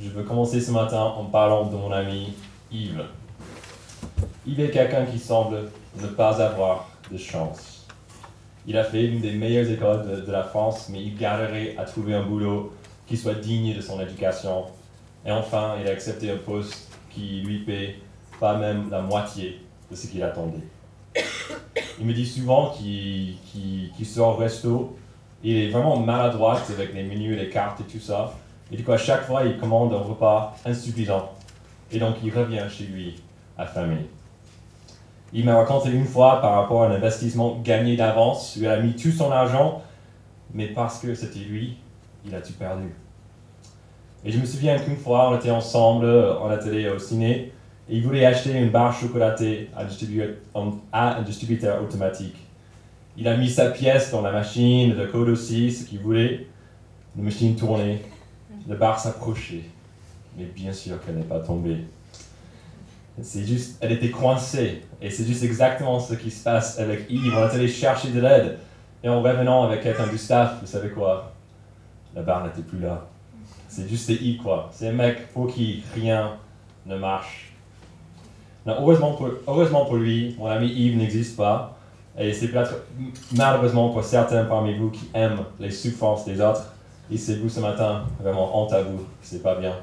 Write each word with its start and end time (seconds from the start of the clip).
Je 0.00 0.08
veux 0.08 0.24
commencer 0.24 0.60
ce 0.60 0.72
matin 0.72 1.02
en 1.02 1.26
parlant 1.26 1.66
de 1.66 1.76
mon 1.76 1.92
ami 1.92 2.32
Yves. 2.72 3.04
Yves 4.44 4.60
est 4.60 4.70
quelqu'un 4.70 5.04
qui 5.04 5.20
semble 5.20 5.70
ne 6.00 6.06
pas 6.08 6.42
avoir 6.42 6.88
de 7.12 7.16
chance. 7.16 7.86
Il 8.66 8.76
a 8.76 8.82
fait 8.82 9.02
l'une 9.02 9.20
des 9.20 9.30
meilleures 9.30 9.70
écoles 9.70 10.24
de, 10.26 10.32
la 10.32 10.42
France, 10.42 10.88
mais 10.90 11.00
il 11.00 11.16
galérait 11.16 11.76
à 11.78 11.84
trouver 11.84 12.14
un 12.14 12.24
boulot 12.24 12.72
qui 13.06 13.16
soit 13.16 13.34
digne 13.34 13.76
de 13.76 13.80
son 13.80 14.00
éducation. 14.00 14.64
Et 15.24 15.30
enfin, 15.30 15.76
il 15.80 15.86
a 15.86 15.92
accepté 15.92 16.28
un 16.28 16.38
poste 16.38 16.90
qui 17.10 17.42
lui 17.42 17.60
paie 17.60 17.96
pas 18.40 18.56
même 18.56 18.90
la 18.90 19.00
moitié 19.00 19.60
de 19.90 19.94
ce 19.94 20.08
qu'il 20.08 20.24
attendait. 20.24 20.66
Il 22.00 22.06
me 22.06 22.12
dit 22.12 22.26
souvent 22.26 22.70
qu'il 22.72 23.36
sort 24.04 24.30
au 24.30 24.36
resto, 24.38 24.96
il 25.44 25.56
est 25.56 25.68
vraiment 25.68 26.00
maladroit 26.00 26.60
avec 26.68 26.94
les 26.94 27.04
menus, 27.04 27.38
les 27.38 27.48
cartes 27.48 27.80
et 27.80 27.84
tout 27.84 28.00
ça. 28.00 28.34
Et 28.72 28.76
du 28.76 28.84
coup, 28.84 28.92
à 28.92 28.98
chaque 28.98 29.24
fois, 29.24 29.44
il 29.44 29.58
commande 29.58 29.92
un 29.92 29.98
repas 29.98 30.56
insuffisant. 30.64 31.32
Et 31.92 31.98
donc, 31.98 32.16
il 32.24 32.32
revient 32.32 32.64
chez 32.68 32.84
lui 32.84 33.22
affamé. 33.56 34.06
Il 35.32 35.44
m'a 35.44 35.56
raconté 35.56 35.90
une 35.90 36.06
fois 36.06 36.40
par 36.40 36.54
rapport 36.54 36.84
à 36.84 36.86
un 36.86 36.92
investissement 36.92 37.60
gagné 37.62 37.96
d'avance, 37.96 38.56
il 38.56 38.66
a 38.68 38.78
mis 38.78 38.94
tout 38.94 39.10
son 39.10 39.32
argent, 39.32 39.82
mais 40.52 40.66
parce 40.68 41.00
que 41.00 41.14
c'était 41.14 41.40
lui, 41.40 41.76
il 42.24 42.34
a 42.34 42.40
tout 42.40 42.52
perdu. 42.52 42.94
Et 44.24 44.30
je 44.30 44.38
me 44.38 44.46
souviens 44.46 44.78
qu'une 44.78 44.96
fois, 44.96 45.30
on 45.30 45.36
était 45.36 45.50
ensemble 45.50 46.06
en 46.06 46.48
atelier 46.50 46.88
au 46.88 46.98
ciné, 46.98 47.52
et 47.88 47.96
il 47.96 48.02
voulait 48.02 48.24
acheter 48.24 48.52
une 48.52 48.70
barre 48.70 48.94
chocolatée 48.94 49.70
à 49.76 49.84
à 50.92 51.16
un 51.16 51.22
distributeur 51.22 51.82
automatique. 51.82 52.36
Il 53.16 53.28
a 53.28 53.36
mis 53.36 53.50
sa 53.50 53.70
pièce 53.70 54.10
dans 54.10 54.22
la 54.22 54.32
machine, 54.32 54.96
le 54.96 55.06
code 55.06 55.28
aussi, 55.28 55.70
ce 55.70 55.84
qu'il 55.84 55.98
voulait. 55.98 56.46
La 57.16 57.22
machine 57.22 57.54
tournait, 57.54 58.02
la 58.68 58.76
barre 58.76 58.98
s'approchait. 58.98 59.64
Mais 60.36 60.44
bien 60.44 60.72
sûr 60.72 61.02
qu'elle 61.04 61.16
n'est 61.16 61.24
pas 61.24 61.40
tombée. 61.40 61.84
C'est 63.22 63.44
juste, 63.44 63.78
elle 63.80 63.92
était 63.92 64.10
coincée. 64.10 64.82
Et 65.00 65.10
c'est 65.10 65.24
juste 65.24 65.44
exactement 65.44 66.00
ce 66.00 66.14
qui 66.14 66.30
se 66.30 66.42
passe 66.42 66.78
avec 66.78 67.08
Yves. 67.08 67.32
On 67.36 67.48
est 67.48 67.54
allé 67.54 67.68
chercher 67.68 68.10
de 68.10 68.20
l'aide. 68.20 68.58
Et 69.02 69.08
en 69.08 69.22
revenant 69.22 69.64
avec 69.64 69.82
quelqu'un 69.82 70.08
du 70.08 70.18
staff, 70.18 70.60
vous 70.60 70.66
savez 70.66 70.90
quoi? 70.90 71.32
La 72.14 72.22
barre 72.22 72.44
n'était 72.44 72.62
plus 72.62 72.80
là. 72.80 73.06
C'est 73.68 73.88
juste 73.88 74.08
Yves, 74.08 74.42
quoi. 74.42 74.70
C'est 74.72 74.88
un 74.88 74.92
mec 74.92 75.32
pour 75.32 75.52
qui 75.52 75.84
rien 75.94 76.32
ne 76.86 76.96
marche. 76.96 77.52
Heureusement, 78.66 79.12
pour, 79.12 79.28
heureusement 79.46 79.84
pour 79.84 79.96
lui, 79.96 80.34
mon 80.38 80.46
ami 80.46 80.68
Yves 80.68 80.96
n'existe 80.96 81.36
pas. 81.36 81.76
Et 82.18 82.32
c'est 82.32 82.48
peut-être 82.48 82.74
malheureusement 83.32 83.90
pour 83.90 84.02
certains 84.02 84.44
parmi 84.44 84.76
vous 84.76 84.90
qui 84.90 85.08
aiment 85.14 85.44
les 85.60 85.70
souffrances 85.70 86.24
des 86.24 86.40
autres. 86.40 86.73
Et 87.10 87.18
c'est 87.18 87.36
vous 87.36 87.48
ce 87.48 87.60
matin, 87.60 88.04
vraiment 88.20 88.58
honte 88.58 88.72
à 88.72 88.82
vous, 88.82 89.04
c'est 89.22 89.42
pas 89.42 89.56
bien. 89.56 89.74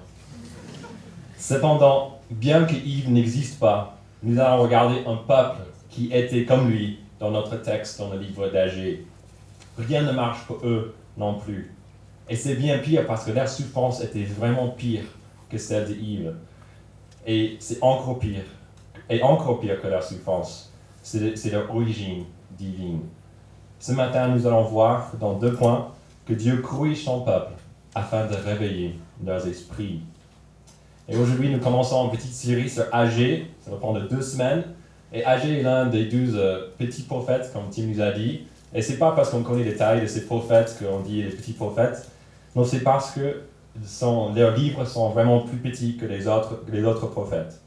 Cependant, 1.38 2.20
bien 2.30 2.66
que 2.66 2.74
Yves 2.74 3.12
n'existe 3.12 3.60
pas, 3.60 3.98
nous 4.24 4.40
allons 4.40 4.64
regarder 4.64 5.04
un 5.06 5.16
peuple 5.16 5.62
qui 5.90 6.12
était 6.12 6.46
comme 6.46 6.70
lui 6.70 7.00
dans 7.20 7.32
notre 7.32 7.58
texte 7.58 8.00
dans 8.00 8.10
le 8.10 8.20
livre 8.20 8.48
d'Agé. 8.50 9.06
Rien 9.78 10.02
ne 10.02 10.12
marche 10.12 10.46
pour 10.46 10.58
eux 10.64 10.96
non 11.18 11.36
plus. 11.36 11.74
Et 12.30 12.36
c'est 12.36 12.56
bien 12.56 12.80
pire 12.80 13.06
parce 13.06 13.26
que 13.26 13.32
leur 13.32 13.48
souffrance 13.48 14.02
était 14.04 14.24
vraiment 14.24 14.70
pire 14.70 15.04
que 15.50 15.58
celle 15.58 15.88
de 15.88 15.94
Yves. 15.94 16.34
Et 17.28 17.58
c'est 17.60 17.78
encore 17.82 18.20
pire. 18.20 18.44
Et 19.10 19.22
encore 19.22 19.60
pire 19.60 19.82
que 19.82 19.88
leur 19.88 20.04
souffrance. 20.04 20.72
C'est 21.04 21.52
leur 21.52 21.74
origine 21.74 22.26
divine. 22.52 23.02
Ce 23.80 23.92
matin, 23.92 24.28
nous 24.28 24.46
allons 24.48 24.64
voir 24.64 25.12
dans 25.20 25.34
deux 25.34 25.54
points 25.54 25.92
que 26.26 26.34
Dieu 26.34 26.58
corrige 26.58 27.04
son 27.04 27.22
peuple 27.22 27.54
afin 27.96 28.26
de 28.26 28.36
réveiller 28.36 28.96
leurs 29.26 29.46
esprits. 29.48 30.02
Et 31.10 31.18
aujourd'hui, 31.18 31.50
nous 31.50 31.60
commençons 31.60 32.06
une 32.06 32.12
petite 32.12 32.34
série 32.34 32.70
sur 32.70 32.86
Agé. 32.92 33.48
Ça 33.62 33.72
va 33.72 33.78
prendre 33.78 34.08
deux 34.08 34.22
semaines. 34.22 34.64
Et 35.12 35.26
Agé 35.26 35.60
est 35.60 35.64
l'un 35.64 35.88
des 35.88 36.06
douze 36.06 36.36
euh, 36.36 36.68
petits 36.78 37.02
prophètes, 37.02 37.52
comme 37.54 37.70
Tim 37.70 37.88
nous 37.88 38.02
a 38.02 38.12
dit. 38.12 38.42
Et 38.74 38.81
c'est 38.81 38.98
pas 38.98 39.12
parce 39.12 39.30
qu'on 39.30 39.44
connaît 39.44 39.66
les 39.66 39.76
tailles 39.76 40.02
de 40.02 40.08
ces 40.08 40.26
prophètes 40.26 40.78
qu'on 40.80 41.02
dit 41.02 41.22
les 41.24 41.30
petits 41.30 41.52
prophètes. 41.54 42.10
Non, 42.56 42.64
c'est 42.64 42.80
parce 42.80 43.12
que 43.12 43.42
leurs 44.36 44.56
livres 44.56 44.86
sont 44.86 45.10
vraiment 45.10 45.42
plus 45.42 45.58
petits 45.58 45.98
que 45.98 46.06
les 46.06 46.28
autres, 46.28 46.64
que 46.66 46.72
les 46.72 46.84
autres 46.84 47.08
prophètes. 47.08 47.62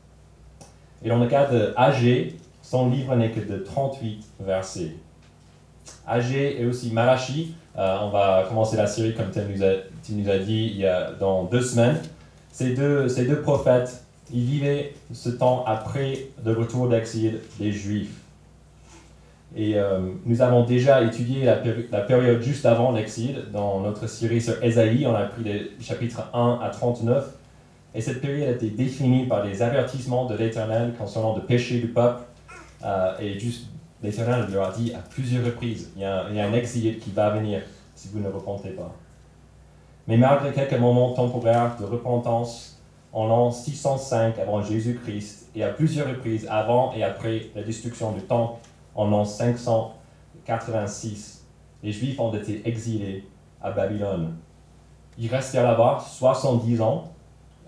Et 1.03 1.09
dans 1.09 1.19
le 1.19 1.27
cas 1.27 1.47
de 1.47 1.75
Agé, 1.77 2.39
son 2.63 2.89
livre 2.89 3.15
n'est 3.17 3.31
que 3.31 3.41
de 3.41 3.59
38 3.59 4.25
versets. 4.41 4.97
Agé 6.07 6.61
et 6.61 6.65
aussi 6.65 6.91
Malachi, 6.93 7.55
euh, 7.77 7.97
on 8.03 8.11
va 8.11 8.45
commencer 8.49 8.77
la 8.77 8.87
série 8.87 9.15
comme 9.15 9.31
Tim 9.31 9.43
nous 9.53 9.63
a, 9.63 9.71
Tim 10.03 10.15
nous 10.15 10.31
a 10.31 10.39
dit 10.39 10.71
il 10.75 10.79
y 10.79 10.87
a 10.87 11.13
dans 11.13 11.45
deux 11.45 11.61
semaines. 11.63 11.97
Ces 12.53 12.75
deux, 12.75 13.09
ces 13.09 13.25
deux 13.27 13.41
prophètes, 13.41 14.05
ils 14.33 14.45
vivaient 14.45 14.95
ce 15.13 15.29
temps 15.29 15.65
après 15.67 16.29
le 16.45 16.53
retour 16.53 16.89
d'exil 16.89 17.41
des 17.59 17.73
Juifs. 17.73 18.15
Et 19.57 19.77
euh, 19.79 20.01
nous 20.27 20.43
avons 20.43 20.65
déjà 20.65 21.03
étudié 21.03 21.45
la, 21.45 21.57
péri- 21.57 21.87
la 21.93 22.01
période 22.01 22.43
juste 22.43 22.67
avant 22.67 22.91
l'exil 22.93 23.45
dans 23.53 23.81
notre 23.81 24.09
série 24.09 24.41
sur 24.41 24.61
Ésaïe. 24.65 25.07
On 25.07 25.15
a 25.15 25.25
pris 25.25 25.45
les 25.45 25.71
chapitres 25.81 26.23
1 26.33 26.59
à 26.63 26.71
39. 26.71 27.25
Et 27.95 28.01
cette 28.01 28.21
période 28.21 28.49
a 28.49 28.53
été 28.53 28.71
définie 28.71 29.27
par 29.27 29.45
des 29.45 29.63
avertissements 29.63 30.27
de 30.27 30.37
l'Éternel 30.37 30.95
concernant 30.99 31.37
le 31.37 31.43
péché 31.43 31.79
du 31.79 31.87
peuple. 31.89 32.23
Euh, 32.85 33.13
et 33.21 33.39
juste, 33.39 33.67
l'Éternel 34.05 34.47
leur 34.53 34.69
a 34.69 34.73
dit 34.73 34.93
à 34.93 34.99
plusieurs 34.99 35.47
reprises, 35.47 35.91
il 35.97 36.03
y, 36.03 36.05
a, 36.05 36.27
un 36.27 36.53
exil 36.53 36.99
qui 36.99 37.11
va 37.11 37.31
venir 37.31 37.63
si 37.95 38.09
vous 38.09 38.19
ne 38.21 38.29
repentez 38.29 38.69
pas. 38.71 38.95
Mais 40.07 40.19
malgré 40.19 40.53
quelques 40.53 40.79
moments 40.79 41.15
temporaires 41.15 41.77
de 41.81 41.87
repentance, 41.87 42.79
en 43.15 43.27
l'an 43.27 43.51
605 43.51 44.39
avant 44.39 44.63
Jésus-Christ, 44.63 45.49
et 45.55 45.65
à 45.65 45.71
plusieurs 45.71 46.09
reprises 46.09 46.47
avant 46.51 46.93
et 46.93 47.03
après 47.03 47.47
la 47.55 47.63
destruction 47.63 48.13
du 48.13 48.21
temple 48.21 48.61
en 48.95 49.09
l'an 49.09 49.25
586, 49.25 51.47
les 51.83 51.93
Juifs 51.93 52.21
ont 52.21 52.35
été 52.35 52.69
exilés 52.69 53.27
à 53.63 53.71
Babylone. 53.71 54.35
Ils 55.19 55.29
restèrent 55.29 55.65
là-bas 55.65 56.05
70 56.07 56.83
ans, 56.83 57.11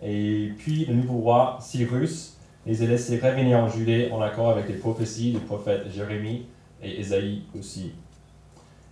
et 0.03 0.53
puis 0.59 0.85
le 0.85 0.93
nouveau 0.93 1.17
roi 1.19 1.57
Cyrus 1.63 2.36
les 2.67 2.83
a 2.83 2.87
laissés 2.87 3.21
revenir 3.21 3.59
en 3.59 3.69
Judée 3.69 4.11
en 4.13 4.21
accord 4.21 4.51
avec 4.51 4.69
les 4.69 4.75
prophéties 4.75 5.31
du 5.31 5.39
prophète 5.39 5.85
Jérémie 5.95 6.47
et 6.83 7.01
Ésaïe 7.01 7.43
aussi. 7.57 7.93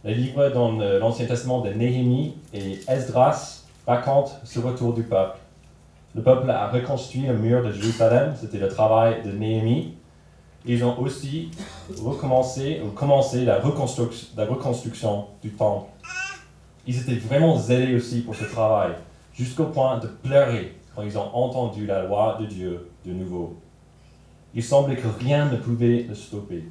Les 0.04 0.14
livres 0.14 0.48
dans 0.50 0.80
euh, 0.80 1.00
l'Ancien 1.00 1.26
Testament 1.26 1.60
de 1.60 1.70
Néhémie 1.70 2.36
et 2.52 2.78
Esdras 2.86 3.64
racontent 3.84 4.30
ce 4.44 4.60
retour 4.60 4.94
du 4.94 5.02
peuple. 5.02 5.38
Le 6.14 6.22
peuple 6.22 6.48
a 6.50 6.68
reconstruit 6.68 7.22
le 7.22 7.36
mur 7.36 7.64
de 7.64 7.72
Jérusalem, 7.72 8.34
c'était 8.40 8.58
le 8.58 8.68
travail 8.68 9.22
de 9.24 9.32
Néhémie. 9.32 9.94
Ils 10.64 10.84
ont 10.84 10.98
aussi 11.00 11.50
recommencé 12.00 12.80
commencé 12.94 13.44
la 13.44 13.58
reconstruction, 13.58 14.28
la 14.36 14.46
reconstruction 14.46 15.26
du 15.42 15.50
temple. 15.50 15.90
Ils 16.86 17.00
étaient 17.00 17.16
vraiment 17.16 17.58
zélés 17.58 17.96
aussi 17.96 18.20
pour 18.20 18.36
ce 18.36 18.44
travail, 18.44 18.92
jusqu'au 19.34 19.64
point 19.64 19.98
de 19.98 20.06
pleurer 20.06 20.76
quand 20.94 21.02
ils 21.02 21.18
ont 21.18 21.34
entendu 21.34 21.86
la 21.86 22.04
loi 22.04 22.38
de 22.40 22.46
Dieu 22.46 22.88
de 23.04 23.12
nouveau. 23.12 23.58
Il 24.54 24.62
semblait 24.62 24.96
que 24.96 25.08
rien 25.08 25.46
ne 25.46 25.56
pouvait 25.56 26.04
le 26.08 26.14
stopper. 26.14 26.68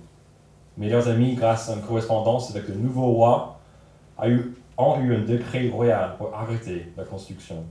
Mais 0.77 0.89
leurs 0.89 1.07
amis, 1.07 1.35
grâce 1.35 1.69
à 1.69 1.73
une 1.75 1.81
correspondance 1.81 2.49
avec 2.51 2.67
le 2.67 2.75
nouveau 2.75 3.07
roi, 3.07 3.59
a 4.17 4.29
eu- 4.29 4.53
ont 4.77 4.99
eu 5.01 5.15
un 5.15 5.19
décret 5.21 5.69
royal 5.69 6.15
pour 6.17 6.33
arrêter 6.33 6.91
la 6.97 7.03
construction. 7.03 7.63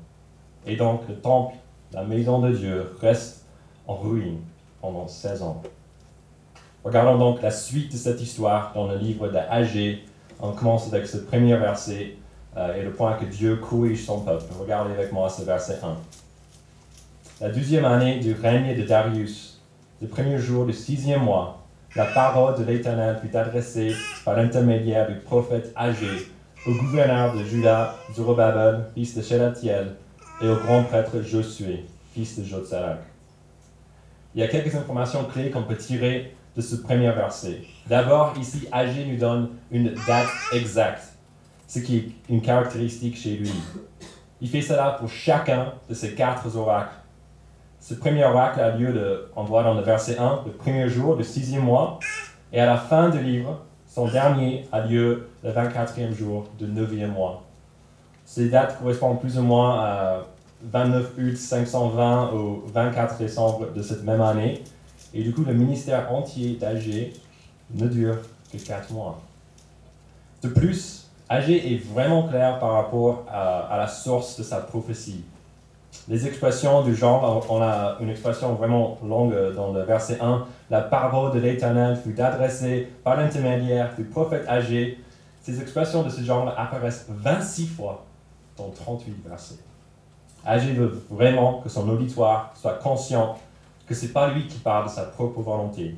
Et 0.67 0.77
donc 0.77 1.03
le 1.09 1.17
temple, 1.17 1.57
la 1.93 2.05
maison 2.05 2.41
de 2.41 2.53
Dieu, 2.53 2.95
reste 3.01 3.45
en 3.87 3.95
ruine 3.97 4.39
pendant 4.81 5.09
16 5.09 5.43
ans. 5.43 5.63
Regardons 6.85 7.19
donc 7.19 7.43
la 7.43 7.51
suite 7.51 7.93
de 7.93 7.97
cette 7.97 8.21
histoire 8.21 8.73
dans 8.75 8.87
le 8.89 8.97
livre 8.99 9.29
d'Agé. 9.29 10.05
On 10.41 10.53
commence 10.53 10.93
avec 10.93 11.07
ce 11.07 11.17
premier 11.19 11.57
verset 11.57 12.17
euh, 12.57 12.75
et 12.77 12.83
le 12.83 12.93
point 12.93 13.15
que 13.15 13.25
Dieu 13.25 13.57
corrige 13.57 14.05
son 14.05 14.21
peuple. 14.21 14.45
Regardez 14.61 14.93
avec 14.93 15.13
moi 15.13 15.29
ce 15.29 15.43
verset 15.43 15.79
1. 15.83 15.97
La 17.41 17.51
douzième 17.51 17.85
année 17.85 18.19
du 18.21 18.35
règne 18.35 18.77
de 18.77 18.83
Darius, 18.87 19.52
le 20.03 20.09
premier 20.09 20.37
jour 20.37 20.67
du 20.67 20.73
sixième 20.73 21.23
mois, 21.23 21.65
la 21.95 22.07
parole 22.07 22.59
de 22.59 22.65
l'Éternel 22.65 23.21
fut 23.23 23.37
adressée 23.37 23.95
par 24.25 24.37
l'intermédiaire 24.37 25.09
du 25.09 25.15
prophète 25.15 25.73
Agé 25.77 26.27
au 26.67 26.73
gouverneur 26.73 27.37
de 27.37 27.45
Juda, 27.45 27.95
Zorobabel, 28.13 28.87
fils 28.95 29.17
de 29.17 29.23
Shelatiel, 29.23 29.95
et 30.41 30.49
au 30.49 30.57
grand 30.57 30.83
prêtre 30.83 31.23
Josué, 31.23 31.85
fils 32.13 32.37
de 32.37 32.45
Jotsarak. 32.45 32.99
Il 34.35 34.41
y 34.41 34.45
a 34.45 34.49
quelques 34.49 34.75
informations 34.75 35.25
clés 35.25 35.51
qu'on 35.51 35.63
peut 35.63 35.77
tirer 35.77 36.35
de 36.57 36.61
ce 36.61 36.75
premier 36.75 37.13
verset. 37.13 37.61
D'abord, 37.87 38.35
ici, 38.41 38.67
Agé 38.73 39.07
nous 39.07 39.19
donne 39.19 39.51
une 39.71 39.95
date 40.09 40.31
exacte, 40.53 41.13
ce 41.69 41.79
qui 41.79 41.97
est 41.97 42.09
une 42.29 42.43
caractéristique 42.43 43.17
chez 43.17 43.37
lui. 43.37 43.53
Il 44.41 44.49
fait 44.49 44.63
cela 44.63 44.97
pour 44.99 45.09
chacun 45.09 45.75
de 45.89 45.95
ces 45.95 46.17
quatre 46.17 46.57
oracles. 46.57 47.02
Ce 47.83 47.95
premier 47.95 48.23
oracle 48.23 48.61
a 48.61 48.77
lieu, 48.77 48.93
de, 48.93 49.29
on 49.35 49.43
voit 49.43 49.65
dans 49.65 49.75
le 49.75 49.83
verset 49.83 50.17
1, 50.17 50.43
le 50.47 50.53
premier 50.53 50.89
jour 50.89 51.17
du 51.17 51.25
sixième 51.25 51.65
mois, 51.65 51.99
et 52.53 52.61
à 52.61 52.67
la 52.67 52.77
fin 52.77 53.09
du 53.09 53.21
livre, 53.21 53.61
son 53.89 54.07
dernier 54.07 54.69
a 54.71 54.87
lieu 54.87 55.27
le 55.43 55.51
24e 55.51 56.13
jour 56.15 56.47
du 56.61 56.67
neuvième 56.67 57.11
mois. 57.11 57.43
Ces 58.25 58.51
dates 58.51 58.79
correspondent 58.79 59.21
plus 59.21 59.37
ou 59.37 59.43
moins 59.43 59.81
à 59.81 60.21
29 60.63 61.11
août 61.19 61.37
520 61.37 62.31
au 62.31 62.63
24 62.73 63.19
décembre 63.19 63.73
de 63.73 63.83
cette 63.83 64.05
même 64.05 64.21
année. 64.21 64.63
Et 65.13 65.25
du 65.25 65.35
coup, 65.35 65.43
le 65.45 65.53
ministère 65.53 66.13
entier 66.13 66.55
d'Agé 66.55 67.13
ne 67.75 67.89
dure 67.89 68.19
que 68.53 68.59
4 68.59 68.93
mois. 68.93 69.21
De 70.41 70.49
plus, 70.49 71.11
Agé 71.29 71.75
est 71.75 71.79
vraiment 71.79 72.29
clair 72.29 72.61
par 72.61 72.75
rapport 72.75 73.25
à, 73.29 73.77
la 73.77 73.89
source 73.89 74.39
de 74.39 74.45
sa 74.45 74.59
prophétie. 74.59 75.25
Les 76.09 76.27
expressions 76.27 76.83
du 76.83 76.97
genre, 76.97 77.47
on 77.49 77.63
a 77.63 77.97
une 78.01 78.09
expression 78.09 78.55
vraiment 78.55 78.99
longue 79.05 79.55
dans 79.55 79.73
le 79.73 79.83
verset 79.83 80.19
1, 80.21 80.45
la 80.69 80.81
parole 80.81 81.33
de 81.33 81.39
l'Éternel 81.39 81.97
fut 81.97 82.21
adressée 82.21 82.89
par 83.05 83.17
l'intermédiaire 83.17 83.95
du 83.97 84.03
prophète 84.03 84.45
Agé. 84.49 84.99
Ces 85.43 85.61
expressions 85.61 86.03
de 86.03 86.09
ce 86.09 86.23
genre 86.23 86.53
apparaissent 86.59 87.07
26 87.09 87.69
fois 87.69 88.05
dans 88.57 88.71
38 88.71 89.15
versets. 89.29 89.61
Agé 90.45 90.73
veut 90.73 91.05
vraiment 91.09 91.61
que 91.61 91.69
son 91.69 91.89
auditoire 91.89 92.53
soit 92.57 92.81
conscient 92.83 93.39
que 93.87 93.95
ce 93.95 94.07
n'est 94.07 94.13
pas 94.13 94.33
lui 94.33 94.49
qui 94.49 94.59
parle 94.59 94.87
de 94.87 94.91
sa 94.91 95.05
propre 95.05 95.41
volonté. 95.41 95.95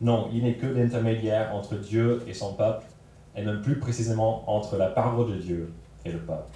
Non, 0.00 0.28
il 0.32 0.44
n'est 0.44 0.54
que 0.54 0.66
l'intermédiaire 0.66 1.52
entre 1.52 1.74
Dieu 1.74 2.22
et 2.28 2.34
son 2.34 2.54
peuple, 2.54 2.84
et 3.34 3.42
même 3.42 3.60
plus 3.60 3.80
précisément 3.80 4.44
entre 4.46 4.76
la 4.76 4.86
parole 4.86 5.32
de 5.32 5.36
Dieu 5.36 5.72
et 6.04 6.12
le 6.12 6.18
peuple. 6.18 6.52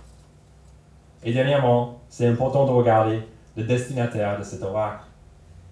Et 1.22 1.32
dernièrement, 1.32 2.00
c'est 2.08 2.26
important 2.26 2.66
de 2.66 2.70
regarder 2.70 3.20
le 3.56 3.64
destinataire 3.64 4.38
de 4.38 4.44
cet 4.44 4.62
oracle. 4.62 5.04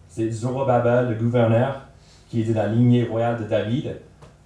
C'est 0.09 0.31
Zorobabel, 0.31 1.09
le 1.09 1.15
gouverneur, 1.15 1.81
qui 2.29 2.43
est 2.43 2.45
de 2.45 2.55
la 2.55 2.67
lignée 2.67 3.05
royale 3.05 3.39
de 3.39 3.45
David, 3.45 3.97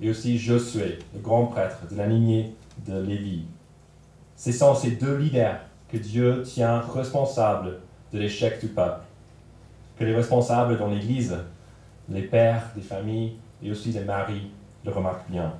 et 0.00 0.10
aussi 0.10 0.38
Josué, 0.38 0.98
le 1.14 1.20
grand 1.20 1.46
prêtre 1.46 1.78
de 1.90 1.96
la 1.96 2.06
lignée 2.06 2.54
de 2.86 3.00
Lévi. 3.00 3.44
Ce 4.36 4.52
sont 4.52 4.74
ces 4.74 4.92
deux 4.92 5.16
leaders 5.16 5.60
que 5.88 5.96
Dieu 5.96 6.42
tient 6.42 6.80
responsables 6.80 7.78
de 8.12 8.18
l'échec 8.18 8.60
du 8.60 8.68
peuple, 8.68 9.02
que 9.98 10.04
les 10.04 10.14
responsables 10.14 10.78
dans 10.78 10.88
l'Église, 10.88 11.36
les 12.08 12.22
pères 12.22 12.70
des 12.74 12.82
familles 12.82 13.36
et 13.62 13.70
aussi 13.70 13.92
les 13.92 14.04
maris, 14.04 14.50
le 14.84 14.90
remarquent 14.90 15.30
bien. 15.30 15.52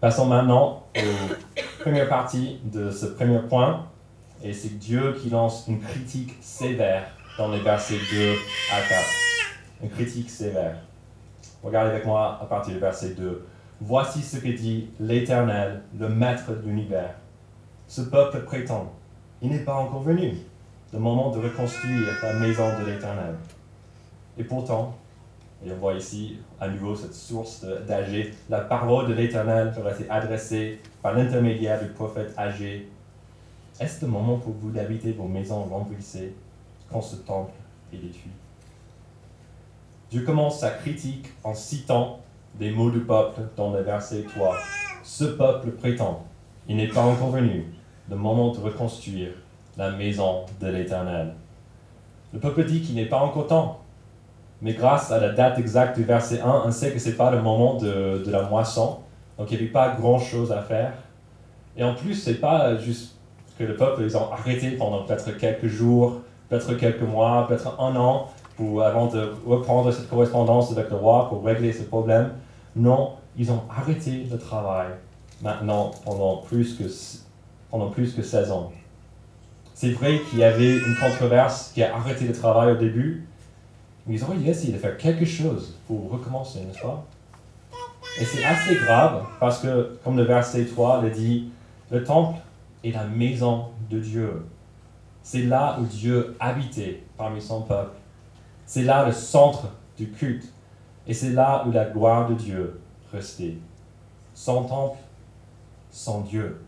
Passons 0.00 0.26
maintenant 0.26 0.84
aux 0.96 1.61
première 1.82 2.08
partie 2.08 2.60
de 2.62 2.92
ce 2.92 3.06
premier 3.06 3.40
point, 3.40 3.86
et 4.40 4.52
c'est 4.52 4.78
Dieu 4.78 5.16
qui 5.20 5.30
lance 5.30 5.64
une 5.66 5.80
critique 5.80 6.36
sévère 6.40 7.08
dans 7.36 7.50
les 7.50 7.58
versets 7.58 7.98
2 8.12 8.32
à 8.72 8.88
4. 8.88 9.04
Une 9.82 9.90
critique 9.90 10.30
sévère. 10.30 10.76
Regardez 11.60 11.90
avec 11.90 12.06
moi 12.06 12.38
à 12.40 12.46
partir 12.46 12.74
du 12.74 12.78
verset 12.78 13.14
2. 13.14 13.44
Voici 13.80 14.22
ce 14.22 14.36
que 14.36 14.48
dit 14.48 14.90
l'Éternel, 15.00 15.82
le 15.98 16.08
Maître 16.08 16.52
de 16.52 16.68
l'univers. 16.68 17.16
Ce 17.88 18.02
peuple 18.02 18.42
prétend, 18.42 18.92
il 19.40 19.50
n'est 19.50 19.64
pas 19.64 19.74
encore 19.74 20.02
venu, 20.02 20.36
le 20.92 20.98
moment 21.00 21.30
de 21.30 21.40
reconstruire 21.40 22.16
la 22.22 22.34
maison 22.34 22.68
de 22.78 22.92
l'Éternel. 22.92 23.34
Et 24.38 24.44
pourtant, 24.44 24.96
et 25.64 25.72
on 25.72 25.76
voit 25.76 25.94
ici 25.94 26.38
à 26.60 26.68
nouveau 26.68 26.96
cette 26.96 27.14
source 27.14 27.64
d'Agé. 27.86 28.34
La 28.48 28.60
parole 28.60 29.08
de 29.08 29.14
l'Éternel 29.14 29.72
leur 29.76 29.86
a 29.86 29.92
été 29.92 30.08
adressée 30.10 30.80
par 31.02 31.14
l'intermédiaire 31.14 31.80
du 31.82 31.88
prophète 31.90 32.32
Agé. 32.36 32.88
Est-ce 33.80 34.04
le 34.04 34.10
moment 34.10 34.38
pour 34.38 34.52
vous 34.54 34.70
d'habiter 34.70 35.12
vos 35.12 35.28
maisons 35.28 35.64
remplissées 35.64 36.34
quand 36.90 37.00
ce 37.00 37.16
temple 37.16 37.52
est 37.92 37.96
détruit? 37.96 38.30
Dieu 40.10 40.22
commence 40.22 40.60
sa 40.60 40.70
critique 40.70 41.28
en 41.42 41.54
citant 41.54 42.20
des 42.58 42.70
mots 42.70 42.90
du 42.90 43.00
peuple 43.00 43.42
dans 43.56 43.72
le 43.72 43.80
verset 43.80 44.24
3. 44.24 44.56
Ce 45.02 45.24
peuple 45.24 45.70
prétend, 45.70 46.26
il 46.68 46.76
n'est 46.76 46.88
pas 46.88 47.02
encore 47.02 47.30
venu, 47.30 47.64
le 48.10 48.16
moment 48.16 48.52
de 48.52 48.58
reconstruire 48.58 49.30
la 49.76 49.90
maison 49.90 50.44
de 50.60 50.66
l'Éternel. 50.66 51.34
Le 52.32 52.40
peuple 52.40 52.64
dit 52.64 52.82
qu'il 52.82 52.94
n'est 52.94 53.06
pas 53.06 53.20
encore 53.20 53.46
temps 53.46 53.81
mais 54.62 54.74
grâce 54.74 55.10
à 55.10 55.18
la 55.18 55.30
date 55.30 55.58
exacte 55.58 55.96
du 55.96 56.04
verset 56.04 56.40
1, 56.40 56.62
on 56.66 56.70
sait 56.70 56.92
que 56.92 56.98
ce 57.00 57.08
n'est 57.08 57.16
pas 57.16 57.32
le 57.32 57.42
moment 57.42 57.74
de, 57.74 58.22
la 58.30 58.42
moisson, 58.42 58.98
donc 59.36 59.50
il 59.50 59.56
n'y 59.56 59.64
avait 59.64 59.72
pas 59.72 59.96
grand-chose 59.98 60.52
à 60.52 60.62
faire. 60.62 60.92
Et 61.76 61.82
en 61.82 61.94
plus, 61.94 62.14
ce 62.14 62.30
n'est 62.30 62.36
pas 62.36 62.76
juste 62.76 63.16
que 63.58 63.64
le 63.64 63.74
peuple, 63.74 64.02
ils 64.04 64.16
ont 64.16 64.30
arrêté 64.30 64.70
pendant 64.72 65.02
peut-être 65.02 65.36
quelques 65.36 65.66
jours, 65.66 66.20
peut-être 66.48 66.74
quelques 66.74 67.02
mois, 67.02 67.46
peut-être 67.48 67.80
un 67.80 67.96
an, 67.96 68.28
pour, 68.56 68.82
avant 68.82 69.06
de 69.06 69.32
reprendre 69.44 69.90
cette 69.90 70.08
correspondance 70.08 70.70
avec 70.70 70.90
le 70.90 70.96
roi 70.96 71.28
pour 71.28 71.44
régler 71.44 71.72
ce 71.72 71.82
problème. 71.82 72.30
Non, 72.76 73.14
ils 73.36 73.50
ont 73.50 73.62
arrêté 73.68 74.28
le 74.30 74.38
travail 74.38 74.88
maintenant 75.42 75.90
pendant 76.04 76.36
plus 76.36 76.76
que, 76.76 76.84
pendant 77.70 77.88
plus 77.88 78.14
que 78.14 78.22
16 78.22 78.52
ans. 78.52 78.70
C'est 79.74 79.90
vrai 79.90 80.20
qu'il 80.30 80.38
y 80.38 80.44
avait 80.44 80.76
une 80.76 80.96
controverse 81.00 81.72
qui 81.74 81.82
a 81.82 81.96
arrêté 81.96 82.26
le 82.26 82.32
travail 82.32 82.72
au 82.72 82.76
début, 82.76 83.26
mais 84.06 84.16
ils 84.18 84.38
dû 84.38 84.48
essayer 84.48 84.72
de 84.72 84.78
faire 84.78 84.96
quelque 84.96 85.24
chose 85.24 85.78
pour 85.86 86.10
recommencer, 86.10 86.60
n'est-ce 86.60 86.82
pas? 86.82 87.04
Et 88.20 88.24
c'est 88.24 88.44
assez 88.44 88.74
grave 88.74 89.24
parce 89.38 89.60
que, 89.60 89.98
comme 90.02 90.16
le 90.16 90.24
verset 90.24 90.64
3 90.66 91.02
le 91.02 91.10
dit, 91.10 91.50
le 91.90 92.02
temple 92.02 92.38
est 92.84 92.90
la 92.90 93.04
maison 93.04 93.66
de 93.90 93.98
Dieu. 93.98 94.46
C'est 95.22 95.42
là 95.42 95.78
où 95.80 95.84
Dieu 95.84 96.36
habitait 96.40 97.04
parmi 97.16 97.40
son 97.40 97.62
peuple. 97.62 97.96
C'est 98.66 98.82
là 98.82 99.06
le 99.06 99.12
centre 99.12 99.68
du 99.96 100.10
culte. 100.10 100.52
Et 101.06 101.14
c'est 101.14 101.30
là 101.30 101.64
où 101.66 101.72
la 101.72 101.84
gloire 101.84 102.28
de 102.28 102.34
Dieu 102.34 102.80
restait. 103.12 103.56
Son 104.34 104.64
temple, 104.64 104.98
sans 105.90 106.20
Dieu. 106.22 106.60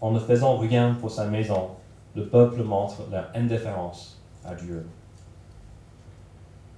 En 0.00 0.12
ne 0.12 0.20
faisant 0.20 0.56
rien 0.56 0.94
pour 0.94 1.10
sa 1.10 1.26
maison, 1.26 1.70
le 2.14 2.26
peuple 2.26 2.62
montre 2.62 3.02
leur 3.10 3.30
indifférence 3.34 4.20
à 4.44 4.54
Dieu. 4.54 4.86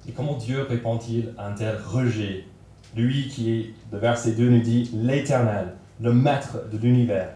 Et 0.09 0.13
comment 0.13 0.37
Dieu 0.37 0.63
répond-il 0.63 1.35
à 1.37 1.49
un 1.49 1.53
tel 1.53 1.77
rejet? 1.77 2.47
Lui 2.97 3.29
qui 3.29 3.75
le 3.93 3.99
verset 3.99 4.33
2 4.33 4.49
nous 4.49 4.61
dit, 4.61 4.91
l'Éternel, 4.95 5.75
le 6.01 6.13
Maître 6.13 6.69
de 6.71 6.79
l'univers. 6.79 7.35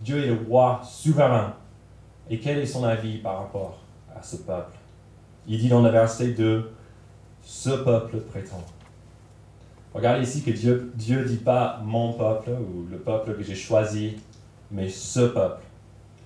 Dieu 0.00 0.22
est 0.22 0.26
le 0.26 0.38
roi 0.48 0.80
souverain. 0.84 1.54
Et 2.30 2.38
quel 2.38 2.58
est 2.58 2.66
son 2.66 2.84
avis 2.84 3.18
par 3.18 3.38
rapport 3.38 3.78
à 4.16 4.22
ce 4.22 4.36
peuple? 4.36 4.76
Il 5.46 5.58
dit 5.58 5.68
dans 5.68 5.82
le 5.82 5.90
verset 5.90 6.28
2, 6.28 6.72
ce 7.42 7.70
peuple 7.70 8.18
prétend. 8.18 8.64
Regardez 9.94 10.24
ici 10.24 10.42
que 10.42 10.50
Dieu 10.50 10.92
ne 10.92 10.98
Dieu 10.98 11.24
dit 11.24 11.36
pas 11.36 11.80
mon 11.84 12.12
peuple 12.12 12.50
ou 12.50 12.86
le 12.90 12.98
peuple 12.98 13.34
que 13.34 13.42
j'ai 13.42 13.54
choisi, 13.54 14.16
mais 14.70 14.88
ce 14.88 15.20
peuple. 15.20 15.62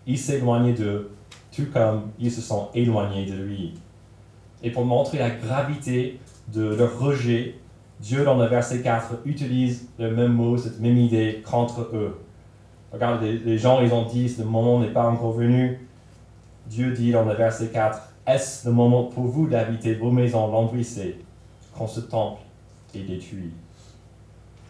Il 0.06 0.18
éloigné 0.30 0.72
d'eux, 0.72 1.12
tout 1.54 1.66
comme 1.72 2.10
ils 2.18 2.32
se 2.32 2.40
sont 2.40 2.70
éloignés 2.74 3.26
de 3.26 3.34
lui. 3.34 3.74
Et 4.62 4.70
pour 4.70 4.84
montrer 4.84 5.18
la 5.18 5.30
gravité 5.30 6.20
de 6.48 6.74
leur 6.74 6.98
rejet, 6.98 7.56
Dieu, 8.00 8.24
dans 8.24 8.36
le 8.36 8.46
verset 8.46 8.80
4, 8.80 9.20
utilise 9.24 9.88
le 9.98 10.10
même 10.10 10.32
mot, 10.32 10.56
cette 10.56 10.80
même 10.80 10.96
idée 10.96 11.42
contre 11.48 11.82
eux. 11.92 12.18
Regardez, 12.92 13.38
les 13.38 13.58
gens, 13.58 13.80
ils 13.80 13.92
ont 13.92 14.06
dit, 14.06 14.34
le 14.38 14.44
moment 14.44 14.80
n'est 14.80 14.92
pas 14.92 15.06
encore 15.06 15.32
venu. 15.32 15.86
Dieu 16.66 16.92
dit 16.92 17.12
dans 17.12 17.24
le 17.24 17.34
verset 17.34 17.68
4, 17.68 18.00
est-ce 18.26 18.66
le 18.68 18.74
moment 18.74 19.04
pour 19.04 19.24
vous 19.24 19.46
d'habiter 19.46 19.94
vos 19.94 20.10
maisons 20.10 20.50
lambrissées 20.50 21.16
quand 21.76 21.86
ce 21.86 22.00
temple 22.00 22.42
est 22.94 23.00
détruit 23.00 23.52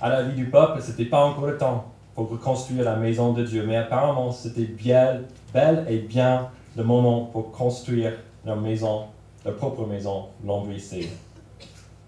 À 0.00 0.08
la 0.08 0.22
vie 0.22 0.34
du 0.34 0.46
peuple, 0.46 0.80
ce 0.80 0.90
n'était 0.90 1.06
pas 1.06 1.24
encore 1.24 1.46
le 1.46 1.56
temps 1.56 1.92
pour 2.14 2.28
reconstruire 2.30 2.84
la 2.84 2.96
maison 2.96 3.32
de 3.32 3.44
Dieu, 3.44 3.64
mais 3.66 3.76
apparemment, 3.76 4.30
c'était 4.30 4.64
bien, 4.64 5.20
bel 5.52 5.86
et 5.88 5.98
bien 5.98 6.48
le 6.76 6.84
moment 6.84 7.26
pour 7.26 7.52
construire 7.52 8.12
leur 8.44 8.60
maison 8.60 9.04
leur 9.44 9.56
propre 9.56 9.86
maison 9.86 10.26
languissée. 10.44 11.10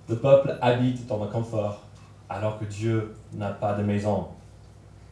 Le 0.09 0.17
peuple 0.17 0.57
habite 0.61 1.07
dans 1.07 1.23
le 1.23 1.31
confort 1.31 1.83
alors 2.29 2.59
que 2.59 2.65
Dieu 2.65 3.15
n'a 3.35 3.51
pas 3.51 3.75
de 3.75 3.83
maison. 3.83 4.29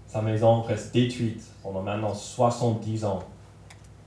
Sa 0.07 0.23
maison 0.23 0.63
reste 0.63 0.93
détruite 0.93 1.43
pendant 1.63 1.83
maintenant 1.83 2.13
70 2.13 3.05
ans. 3.05 3.21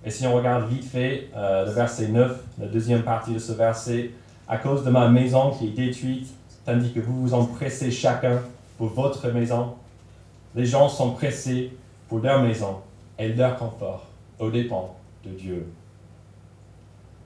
Et 0.04 0.12
si 0.12 0.28
on 0.28 0.36
regarde 0.36 0.68
vite 0.68 0.84
fait 0.84 1.30
euh, 1.36 1.66
le 1.66 1.72
verset 1.72 2.10
9, 2.10 2.44
la 2.60 2.68
deuxième 2.68 3.04
partie 3.04 3.34
de 3.34 3.40
ce 3.40 3.54
verset, 3.54 4.12
à 4.48 4.58
cause 4.58 4.84
de 4.84 4.90
ma 4.90 5.08
maison 5.08 5.52
qui 5.52 5.68
est 5.68 5.72
détruite, 5.72 6.28
tandis 6.66 6.92
que 6.92 7.00
vous 7.00 7.22
vous 7.22 7.34
empressez 7.34 7.90
chacun 7.90 8.42
pour 8.78 8.88
votre 8.88 9.30
maison, 9.30 9.76
les 10.56 10.66
gens 10.66 10.90
sont 10.90 11.12
pressés 11.12 11.72
pour 12.10 12.20
leur 12.20 12.42
maison 12.42 12.78
et 13.18 13.30
leur 13.30 13.56
confort 13.56 14.06
aux 14.40 14.52
dépens 14.52 14.94
de 15.26 15.30
Dieu. 15.32 15.68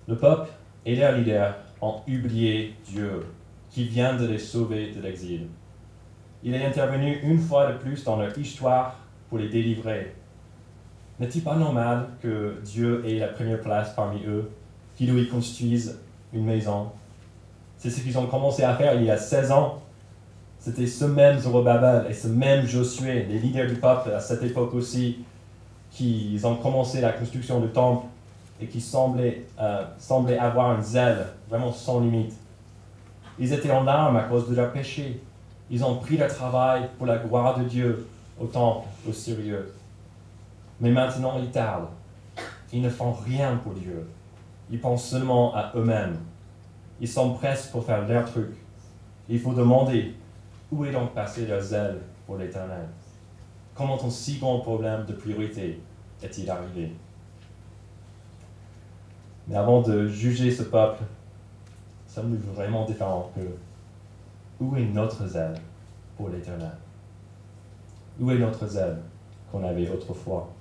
Le 0.08 0.16
peuple 0.16 0.50
et 0.88 0.96
leurs 0.96 1.18
leaders 1.18 1.54
ont 1.82 1.98
oublié 2.08 2.74
Dieu 2.86 3.26
qui 3.70 3.84
vient 3.84 4.16
de 4.16 4.26
les 4.26 4.40
sauver 4.40 4.92
de 4.92 5.02
l'exil. 5.02 5.48
Il 6.44 6.56
est 6.56 6.66
intervenu 6.66 7.20
une 7.24 7.40
fois 7.40 7.74
de 7.74 7.78
plus 7.78 8.06
dans 8.06 8.16
leur 8.16 8.36
histoire 8.38 8.96
pour 9.28 9.38
les 9.38 9.50
délivrer. 9.50 10.16
N'est-il 11.20 11.44
pas 11.44 11.56
normal 11.56 12.08
que 12.24 12.56
Dieu 12.64 13.04
ait 13.06 13.20
la 13.20 13.28
première 13.28 13.60
place 13.60 13.94
parmi 13.96 14.24
eux, 14.26 14.50
qu'ils 14.96 15.14
lui 15.14 15.28
construisent 15.28 16.00
une 16.32 16.46
maison? 16.46 16.88
C'est 17.78 17.90
ce 17.90 18.00
qu'ils 18.00 18.18
ont 18.18 18.28
commencé 18.28 18.64
à 18.64 18.74
faire 18.76 18.96
il 18.96 19.04
y 19.04 19.12
a 19.12 19.18
16 19.18 19.52
ans. 19.52 19.82
C'était 20.58 20.88
ce 20.88 21.04
même 21.04 21.38
Zorobabel 21.38 22.10
et 22.10 22.14
ce 22.14 22.30
même 22.30 22.66
Josué, 22.66 23.26
les 23.26 23.40
leaders 23.40 23.68
du 23.68 23.76
peuple 23.76 24.12
à 24.12 24.22
cette 24.22 24.42
époque 24.42 24.74
aussi, 24.74 25.18
qui 25.92 26.40
ont 26.44 26.56
commencé 26.56 27.02
la 27.02 27.12
construction 27.12 27.60
du 27.60 27.68
temple 27.68 28.06
et 28.60 28.68
qui 28.68 28.82
semblaient, 28.82 29.46
euh, 29.60 29.86
avoir 30.40 30.72
un 30.72 30.82
zèle 30.82 31.28
vraiment 31.50 31.72
sans 31.72 32.00
limite. 32.00 32.34
Ils 33.40 33.54
étaient 33.54 33.72
en 33.72 33.84
larmes 33.84 34.18
à 34.18 34.24
cause 34.24 34.50
de 34.50 34.56
leur 34.56 34.72
péché. 34.72 35.22
Ils 35.70 35.84
ont 35.84 35.98
pris 35.98 36.18
le 36.18 36.28
travail 36.28 36.90
pour 36.98 37.06
la 37.06 37.18
gloire 37.18 37.60
de 37.60 37.66
Dieu 37.66 38.08
au 38.40 38.48
temple, 38.48 38.88
au 39.08 39.14
sérieux. 39.14 39.74
Mais 40.80 40.92
maintenant, 40.92 41.38
ils 41.40 41.52
tardent. 41.52 41.90
Ils 42.72 42.82
ne 42.82 42.90
font 42.90 43.14
rien 43.14 43.58
pour 43.58 43.74
Dieu. 43.74 44.08
Ils 44.70 44.80
pensent 44.80 45.06
seulement 45.06 45.56
à 45.56 45.72
eux-mêmes. 45.76 46.18
Ils 47.00 47.08
presque 47.36 47.72
pour 47.72 47.86
faire 47.86 48.08
leur 48.08 48.26
truc. 48.26 48.50
Il 49.30 49.40
faut 49.40 49.54
demander 49.54 50.16
où 50.72 50.84
est 50.86 50.92
donc 50.92 51.14
passé 51.14 51.46
leur 51.46 51.62
zèle 51.62 52.00
pour 52.26 52.38
l'éternel 52.38 52.88
Comment 53.76 53.98
un 54.04 54.10
si 54.10 54.40
grand 54.40 54.60
problème 54.60 55.06
de 55.06 55.14
priorité 55.14 55.80
est-il 56.24 56.50
arrivé? 56.50 56.92
Mais 59.48 59.56
avant 59.56 59.82
de 59.82 60.08
juger 60.08 60.52
ce 60.52 60.64
peuple, 60.64 61.04
sommes-nous 62.08 62.54
vraiment 62.54 62.86
différents 62.86 63.32
que 63.36 63.42
où 64.60 64.76
est 64.76 64.86
notre 64.86 65.26
zèle 65.28 65.56
pour 66.18 66.30
l'éternel? 66.30 66.72
Où 68.20 68.32
est 68.32 68.40
notre 68.40 68.68
zèle 68.68 68.98
qu'on 69.52 69.64
avait 69.64 69.90
autrefois? 69.90 70.52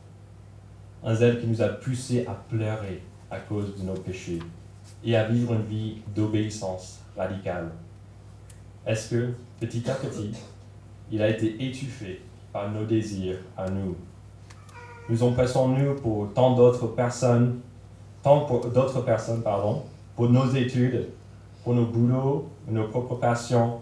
Un 1.02 1.14
zèle 1.14 1.40
qui 1.40 1.46
nous 1.46 1.62
a 1.62 1.68
poussés 1.68 2.26
à 2.26 2.34
pleurer 2.34 3.02
à 3.30 3.38
cause 3.40 3.76
de 3.76 3.82
nos 3.82 3.94
péchés 3.94 4.38
et 5.04 5.16
à 5.16 5.28
vivre 5.28 5.54
une 5.54 5.64
vie 5.64 6.02
d'obéissance 6.14 7.00
radicale. 7.16 7.70
Est-ce 8.86 9.10
que, 9.10 9.32
petit 9.58 9.90
à 9.90 9.94
petit, 9.94 10.32
il 11.10 11.20
a 11.22 11.28
été 11.28 11.66
étouffé 11.66 12.22
par 12.52 12.70
nos 12.70 12.84
désirs 12.84 13.38
à 13.56 13.68
nous? 13.68 13.96
Nous 15.08 15.22
en 15.22 15.32
passons-nous 15.32 15.94
pour 15.94 16.32
tant 16.34 16.54
d'autres 16.54 16.88
personnes, 16.88 17.60
tant 18.26 18.40
pour 18.40 18.66
d'autres 18.66 19.02
personnes, 19.02 19.40
pardon, 19.40 19.84
pour 20.16 20.28
nos 20.28 20.48
études, 20.48 21.10
pour 21.62 21.74
nos 21.74 21.84
boulots, 21.84 22.48
nos 22.66 22.88
propres 22.88 23.14
passions. 23.14 23.80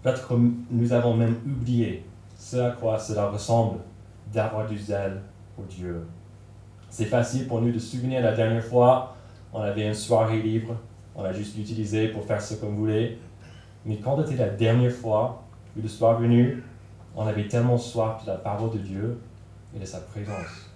Peut-être 0.00 0.28
que 0.28 0.34
nous 0.70 0.92
avons 0.92 1.14
même 1.14 1.34
oublié 1.44 2.04
ce 2.38 2.58
à 2.58 2.70
quoi 2.70 2.96
cela 2.96 3.28
ressemble 3.28 3.80
d'avoir 4.32 4.68
du 4.68 4.78
zèle 4.78 5.20
pour 5.56 5.64
Dieu. 5.64 6.06
C'est 6.90 7.06
facile 7.06 7.48
pour 7.48 7.60
nous 7.60 7.72
de 7.72 7.78
souvenir 7.80 8.22
la 8.22 8.30
dernière 8.30 8.62
fois, 8.62 9.16
on 9.52 9.60
avait 9.60 9.88
une 9.88 9.94
soirée 9.94 10.40
libre, 10.40 10.76
on 11.16 11.24
a 11.24 11.32
juste 11.32 11.56
l'utilisé 11.56 12.06
pour 12.06 12.24
faire 12.24 12.40
ce 12.40 12.54
qu'on 12.54 12.70
voulait. 12.70 13.18
Mais 13.84 13.96
quand 13.96 14.22
était 14.22 14.36
la 14.36 14.50
dernière 14.50 14.92
fois 14.92 15.42
où 15.76 15.82
le 15.82 15.88
soir 15.88 16.20
venu, 16.20 16.62
on 17.16 17.26
avait 17.26 17.48
tellement 17.48 17.78
soif 17.78 18.22
de 18.22 18.30
la 18.30 18.36
parole 18.36 18.70
de 18.70 18.78
Dieu 18.78 19.18
et 19.74 19.80
de 19.80 19.84
sa 19.84 19.98
présence? 19.98 20.70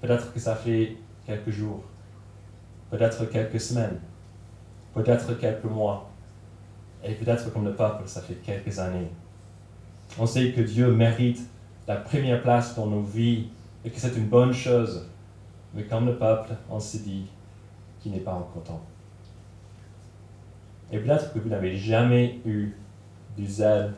Peut-être 0.00 0.32
que 0.32 0.40
ça 0.40 0.54
fait 0.54 0.96
quelques 1.30 1.50
jours, 1.50 1.84
peut-être 2.90 3.24
quelques 3.26 3.60
semaines, 3.60 4.00
peut-être 4.94 5.38
quelques 5.38 5.64
mois, 5.64 6.10
et 7.04 7.14
peut-être 7.14 7.52
comme 7.52 7.64
le 7.64 7.74
peuple, 7.74 8.02
ça 8.06 8.20
fait 8.20 8.34
quelques 8.34 8.78
années. 8.78 9.08
On 10.18 10.26
sait 10.26 10.50
que 10.52 10.60
Dieu 10.60 10.92
mérite 10.92 11.40
la 11.86 11.96
première 11.96 12.42
place 12.42 12.74
dans 12.74 12.86
nos 12.86 13.02
vies 13.02 13.48
et 13.84 13.90
que 13.90 13.98
c'est 13.98 14.16
une 14.16 14.26
bonne 14.26 14.52
chose, 14.52 15.08
mais 15.72 15.84
comme 15.84 16.06
le 16.06 16.16
peuple, 16.16 16.50
on 16.68 16.80
se 16.80 16.98
dit 16.98 17.26
qu'il 18.00 18.12
n'est 18.12 18.18
pas 18.18 18.50
temps. 18.64 18.82
Et 20.90 20.98
peut-être 20.98 21.32
que 21.32 21.38
vous 21.38 21.48
n'avez 21.48 21.76
jamais 21.76 22.40
eu 22.44 22.72
du 23.36 23.46
zèle, 23.46 23.92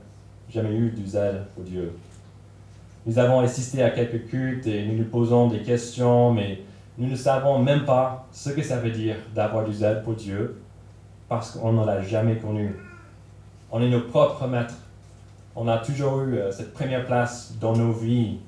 jamais 0.51 0.77
eu 0.77 0.91
du 0.91 1.07
zèle 1.07 1.47
pour 1.55 1.65
Dieu. 1.65 1.93
Nous 3.07 3.19
avons 3.19 3.41
assisté 3.41 3.83
à 3.83 3.91
quelques 3.91 4.29
cultes 4.29 4.67
et 4.67 4.85
nous 4.85 4.99
nous 4.99 5.05
posons 5.05 5.49
des 5.49 5.63
questions, 5.63 6.33
mais 6.33 6.61
nous 6.99 7.09
ne 7.09 7.17
savons 7.17 7.59
même 7.59 7.85
pas 7.85 8.27
ce 8.33 8.51
que 8.51 8.63
ça 8.63 8.79
veut 8.79 8.91
dire 8.91 9.17
d'avoir 9.35 9.65
du 9.65 9.73
zèle 9.73 10.03
pour 10.03 10.15
Dieu 10.15 10.61
parce 11.29 11.53
qu'on 11.53 11.73
ne 11.73 11.87
l'a 11.87 12.03
jamais 12.03 12.37
connu. 12.37 12.77
On 13.71 13.81
est 13.81 13.89
nos 13.89 14.03
propres 14.03 14.47
maîtres. 14.47 14.77
On 15.57 15.69
a 15.69 15.79
toujours 15.79 16.21
eu 16.23 16.35
euh, 16.35 16.53
cette 16.53 16.75
première 16.75 17.07
place 17.07 17.55
dans 17.59 17.75
nos 17.75 17.93
vies, 17.93 18.39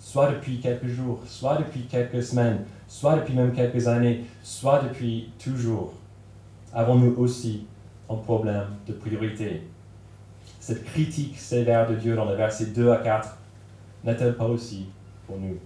soit 0.00 0.30
depuis 0.30 0.60
quelques 0.60 0.86
jours, 0.86 1.20
soit 1.26 1.56
depuis 1.56 1.82
quelques 1.82 2.22
semaines, 2.22 2.64
soit 2.88 3.16
depuis 3.16 3.34
même 3.34 3.52
quelques 3.52 3.86
années, 3.86 4.24
soit 4.42 4.80
depuis 4.80 5.30
toujours. 5.42 5.92
Avons-nous 6.72 7.14
aussi 7.18 7.66
un 8.08 8.16
problème 8.16 8.68
de 8.86 8.94
priorité? 8.94 9.68
Cette 10.58 10.84
critique 10.84 11.38
sévère 11.38 11.88
de 11.88 11.96
Dieu 11.96 12.16
dans 12.16 12.24
les 12.24 12.36
versets 12.36 12.66
2 12.66 12.90
à 12.90 12.96
4 12.96 13.36
n'est-elle 14.04 14.36
pas 14.36 14.46
aussi 14.46 14.86
pour 15.26 15.36
nous? 15.38 15.58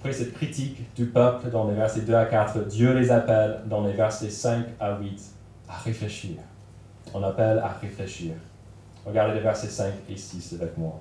Après 0.00 0.14
cette 0.14 0.32
critique 0.32 0.94
du 0.94 1.04
peuple 1.04 1.50
dans 1.50 1.68
les 1.68 1.74
versets 1.74 2.00
2 2.00 2.14
à 2.14 2.24
4, 2.24 2.68
Dieu 2.68 2.94
les 2.94 3.10
appelle 3.10 3.60
dans 3.66 3.86
les 3.86 3.92
versets 3.92 4.30
5 4.30 4.64
à 4.80 4.98
8 4.98 5.22
à 5.68 5.76
réfléchir. 5.76 6.38
On 7.12 7.22
appelle 7.22 7.58
à 7.58 7.68
réfléchir. 7.68 8.32
Regardez 9.04 9.34
les 9.34 9.40
versets 9.40 9.68
5 9.68 9.92
et 10.08 10.16
6 10.16 10.54
avec 10.54 10.78
moi. 10.78 10.98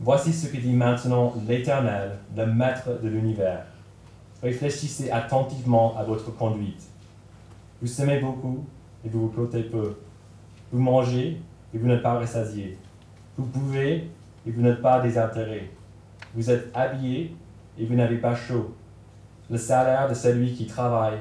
Voici 0.00 0.32
ce 0.32 0.46
que 0.46 0.56
dit 0.56 0.72
maintenant 0.72 1.34
l'Éternel, 1.46 2.12
le 2.34 2.46
Maître 2.46 3.02
de 3.02 3.08
l'univers. 3.08 3.66
Réfléchissez 4.42 5.10
attentivement 5.10 5.94
à 5.98 6.04
votre 6.04 6.34
conduite. 6.34 6.84
Vous 7.82 7.86
semez 7.86 8.18
beaucoup 8.18 8.64
et 9.04 9.10
vous 9.10 9.28
vous 9.28 9.28
plotez 9.28 9.64
peu. 9.64 9.98
Vous 10.72 10.80
mangez 10.80 11.38
et 11.74 11.78
vous 11.78 11.86
n'êtes 11.86 12.02
pas 12.02 12.14
rassasié. 12.14 12.78
Vous 13.36 13.44
pouvez 13.44 14.08
et 14.46 14.50
vous 14.50 14.62
n'êtes 14.62 14.80
pas 14.80 15.00
désintéressé. 15.00 15.70
Vous 16.36 16.50
êtes 16.50 16.68
habillé 16.74 17.34
et 17.78 17.86
vous 17.86 17.94
n'avez 17.94 18.18
pas 18.18 18.34
chaud. 18.34 18.74
Le 19.48 19.56
salaire 19.56 20.06
de 20.06 20.12
celui 20.12 20.52
qui 20.52 20.66
travaille 20.66 21.18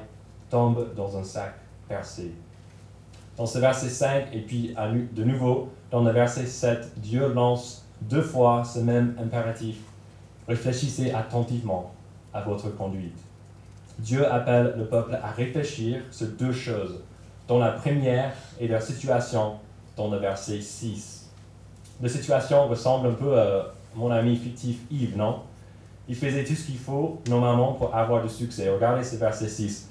tombe 0.50 0.93
dans 0.93 1.17
un 1.17 1.24
sac 1.24 1.55
percé. 1.88 2.34
Dans 3.38 3.45
ce 3.45 3.60
verset 3.60 3.88
5 3.88 4.27
et 4.34 4.41
puis 4.41 4.75
de 5.13 5.24
nouveau 5.24 5.69
dans 5.89 6.03
le 6.03 6.12
verset 6.12 6.45
7, 6.45 7.00
Dieu 7.00 7.31
lance 7.34 7.86
deux 8.01 8.22
fois 8.22 8.65
ce 8.65 8.79
même 8.79 9.15
impératif. 9.17 9.77
Réfléchissez 10.50 11.12
attentivement 11.12 11.93
à 12.34 12.41
votre 12.41 12.75
conduite. 12.75 13.17
Dieu 13.98 14.29
appelle 14.29 14.75
le 14.77 14.86
peuple 14.86 15.17
à 15.24 15.31
réfléchir 15.31 16.01
sur 16.12 16.27
deux 16.27 16.51
choses, 16.51 17.00
dont 17.48 17.60
la 17.60 17.72
première 17.72 18.34
est 18.60 18.67
leur 18.67 18.81
situation 18.81 19.53
dans 19.95 20.10
le 20.10 20.17
verset 20.17 20.60
6. 20.60 21.29
La 22.01 22.10
situation 22.10 22.67
ressemble 22.67 23.07
un 23.07 23.13
peu 23.13 23.39
à 23.39 23.75
mon 23.96 24.12
ami 24.12 24.36
fictif 24.36 24.80
Yves, 24.92 25.18
non? 25.18 25.42
Il 26.08 26.16
faisait 26.16 26.44
tout 26.44 26.54
ce 26.54 26.66
qu'il 26.68 26.78
faut 26.78 27.22
normalement 27.28 27.74
pour 27.74 27.96
avoir 27.96 28.22
du 28.22 28.30
succès. 28.30 28.70
Regardez 28.70 29.04
ce 29.04 29.16
verset 29.16 29.48
6. 29.48 29.90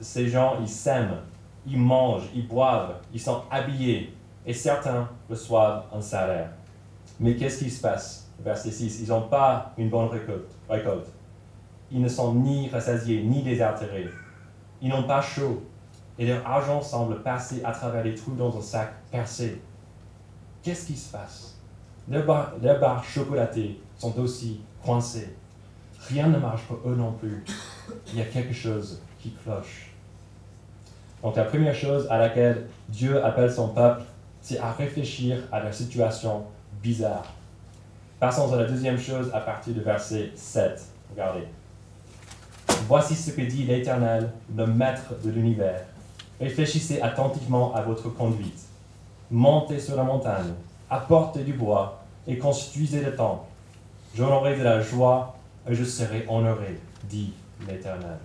ces 0.00 0.28
gens, 0.28 0.54
ils 0.60 0.68
s'aiment, 0.68 1.20
ils 1.66 1.78
mangent, 1.78 2.28
ils 2.34 2.46
boivent, 2.46 2.96
ils 3.12 3.20
sont 3.20 3.42
habillés 3.50 4.12
et 4.44 4.52
certains 4.52 5.08
reçoivent 5.28 5.84
un 5.92 6.00
salaire. 6.00 6.50
Mais 7.20 7.36
qu'est-ce 7.36 7.62
qui 7.64 7.70
se 7.70 7.80
passe? 7.80 8.28
Verset 8.40 8.70
6. 8.70 9.00
Ils 9.02 9.08
n'ont 9.08 9.28
pas 9.28 9.72
une 9.78 9.88
bonne 9.88 10.08
récolte. 10.68 11.08
Ils 11.90 12.00
ne 12.00 12.08
sont 12.08 12.34
ni 12.34 12.68
rassasiés 12.68 13.22
ni 13.22 13.42
désaltérés. 13.42 14.08
Ils 14.82 14.88
n'ont 14.88 15.04
pas 15.04 15.22
chaud 15.22 15.62
et 16.18 16.26
leur 16.26 16.46
argent 16.46 16.82
semble 16.82 17.22
passer 17.22 17.62
à 17.64 17.72
travers 17.72 18.02
les 18.02 18.14
trous 18.14 18.34
dans 18.34 18.56
un 18.56 18.62
sac 18.62 18.92
percé. 19.10 19.60
Qu'est-ce 20.62 20.86
qui 20.86 20.96
se 20.96 21.12
passe? 21.12 21.55
Leurs 22.08 22.24
barres, 22.24 23.04
chocolatées 23.04 23.80
sont 23.98 24.18
aussi 24.18 24.60
coincées. 24.84 25.34
Rien 26.08 26.28
ne 26.28 26.38
marche 26.38 26.62
pour 26.62 26.78
eux 26.86 26.94
non 26.94 27.12
plus. 27.12 27.44
Il 28.12 28.18
y 28.18 28.22
a 28.22 28.26
quelque 28.26 28.54
chose 28.54 29.00
qui 29.18 29.32
cloche. 29.32 29.90
Donc 31.22 31.36
la 31.36 31.44
première 31.44 31.74
chose 31.74 32.06
à 32.10 32.18
laquelle 32.18 32.66
Dieu 32.88 33.24
appelle 33.24 33.50
son 33.50 33.68
peuple, 33.68 34.02
c'est 34.40 34.58
à 34.58 34.70
réfléchir 34.72 35.42
à 35.50 35.60
leur 35.60 35.74
situation 35.74 36.44
bizarre. 36.82 37.32
Passons 38.20 38.52
à 38.52 38.56
la 38.56 38.64
deuxième 38.64 38.98
chose 38.98 39.30
à 39.34 39.40
partir 39.40 39.74
du 39.74 39.80
verset 39.80 40.30
7. 40.34 40.80
Regardez. 41.10 41.46
Voici 42.86 43.14
ce 43.14 43.32
que 43.32 43.42
dit 43.42 43.64
l'Éternel, 43.64 44.30
le 44.56 44.66
Maître 44.66 45.14
de 45.24 45.30
l'univers. 45.30 45.82
Réfléchissez 46.40 47.00
attentivement 47.00 47.74
à 47.74 47.82
votre 47.82 48.08
conduite. 48.10 48.60
Montez 49.30 49.80
sur 49.80 49.96
la 49.96 50.04
montagne, 50.04 50.52
apportez 50.90 51.44
du 51.44 51.52
bois 51.52 52.00
et 52.26 52.38
construisez 52.38 53.02
le 53.02 53.14
temple. 53.14 53.46
J'en 54.14 54.34
aurai 54.34 54.56
de 54.56 54.62
la 54.62 54.80
joie 54.80 55.36
et 55.68 55.74
je 55.74 55.84
serai 55.84 56.26
honoré, 56.28 56.80
dit 57.04 57.32
l'Éternel. 57.66 58.18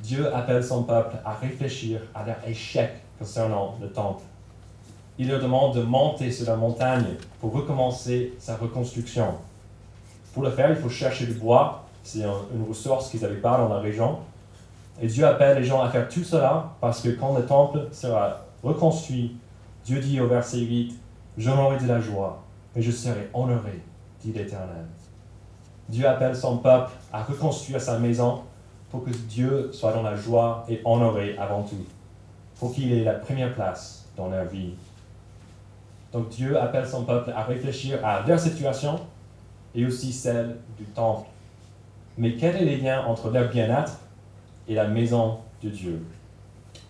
Dieu 0.00 0.34
appelle 0.34 0.64
son 0.64 0.84
peuple 0.84 1.16
à 1.24 1.34
réfléchir 1.34 2.00
à 2.14 2.24
leur 2.24 2.36
échec 2.46 2.90
concernant 3.18 3.76
le 3.80 3.90
temple. 3.90 4.22
Il 5.18 5.28
leur 5.28 5.40
demande 5.40 5.74
de 5.74 5.82
monter 5.82 6.30
sur 6.30 6.46
la 6.46 6.56
montagne 6.56 7.16
pour 7.40 7.52
recommencer 7.52 8.34
sa 8.38 8.56
reconstruction. 8.56 9.34
Pour 10.32 10.44
le 10.44 10.50
faire, 10.50 10.70
il 10.70 10.76
faut 10.76 10.88
chercher 10.88 11.26
du 11.26 11.34
bois. 11.34 11.84
C'est 12.04 12.20
une 12.20 12.64
ressource 12.68 13.10
qu'ils 13.10 13.20
n'avaient 13.20 13.36
pas 13.36 13.58
dans 13.58 13.68
la 13.68 13.80
région. 13.80 14.18
Et 15.02 15.08
Dieu 15.08 15.26
appelle 15.26 15.58
les 15.58 15.64
gens 15.64 15.82
à 15.82 15.90
faire 15.90 16.08
tout 16.08 16.22
cela 16.22 16.72
parce 16.80 17.00
que 17.00 17.08
quand 17.08 17.36
le 17.36 17.44
temple 17.44 17.88
sera 17.92 18.44
reconstruit, 18.62 19.36
Dieu 19.84 20.00
dit 20.00 20.20
au 20.20 20.28
verset 20.28 20.58
8, 20.58 20.96
J'en 21.38 21.56
aurai 21.64 21.78
de 21.78 21.86
la 21.86 22.00
joie, 22.00 22.42
mais 22.74 22.82
je 22.82 22.90
serai 22.90 23.30
honoré, 23.32 23.80
dit 24.20 24.32
l'Éternel. 24.32 24.84
Dieu 25.88 26.04
appelle 26.04 26.34
son 26.34 26.58
peuple 26.58 26.90
à 27.12 27.22
reconstruire 27.22 27.80
sa 27.80 28.00
maison 28.00 28.42
pour 28.90 29.04
que 29.04 29.10
Dieu 29.10 29.70
soit 29.72 29.92
dans 29.92 30.02
la 30.02 30.16
joie 30.16 30.66
et 30.68 30.80
honoré 30.84 31.36
avant 31.38 31.62
tout, 31.62 31.86
pour 32.58 32.74
qu'il 32.74 32.92
ait 32.92 33.04
la 33.04 33.14
première 33.14 33.54
place 33.54 34.04
dans 34.16 34.28
leur 34.28 34.46
vie. 34.46 34.72
Donc 36.12 36.28
Dieu 36.30 36.60
appelle 36.60 36.88
son 36.88 37.04
peuple 37.04 37.30
à 37.30 37.44
réfléchir 37.44 38.04
à 38.04 38.26
leur 38.26 38.40
situation 38.40 38.98
et 39.76 39.86
aussi 39.86 40.12
celle 40.12 40.56
du 40.76 40.86
temple. 40.86 41.28
Mais 42.16 42.34
quel 42.34 42.56
est 42.56 42.64
le 42.64 42.82
lien 42.82 43.04
entre 43.06 43.30
leur 43.30 43.48
bien-être 43.48 44.00
et 44.66 44.74
la 44.74 44.88
maison 44.88 45.38
de 45.62 45.68
Dieu? 45.68 46.04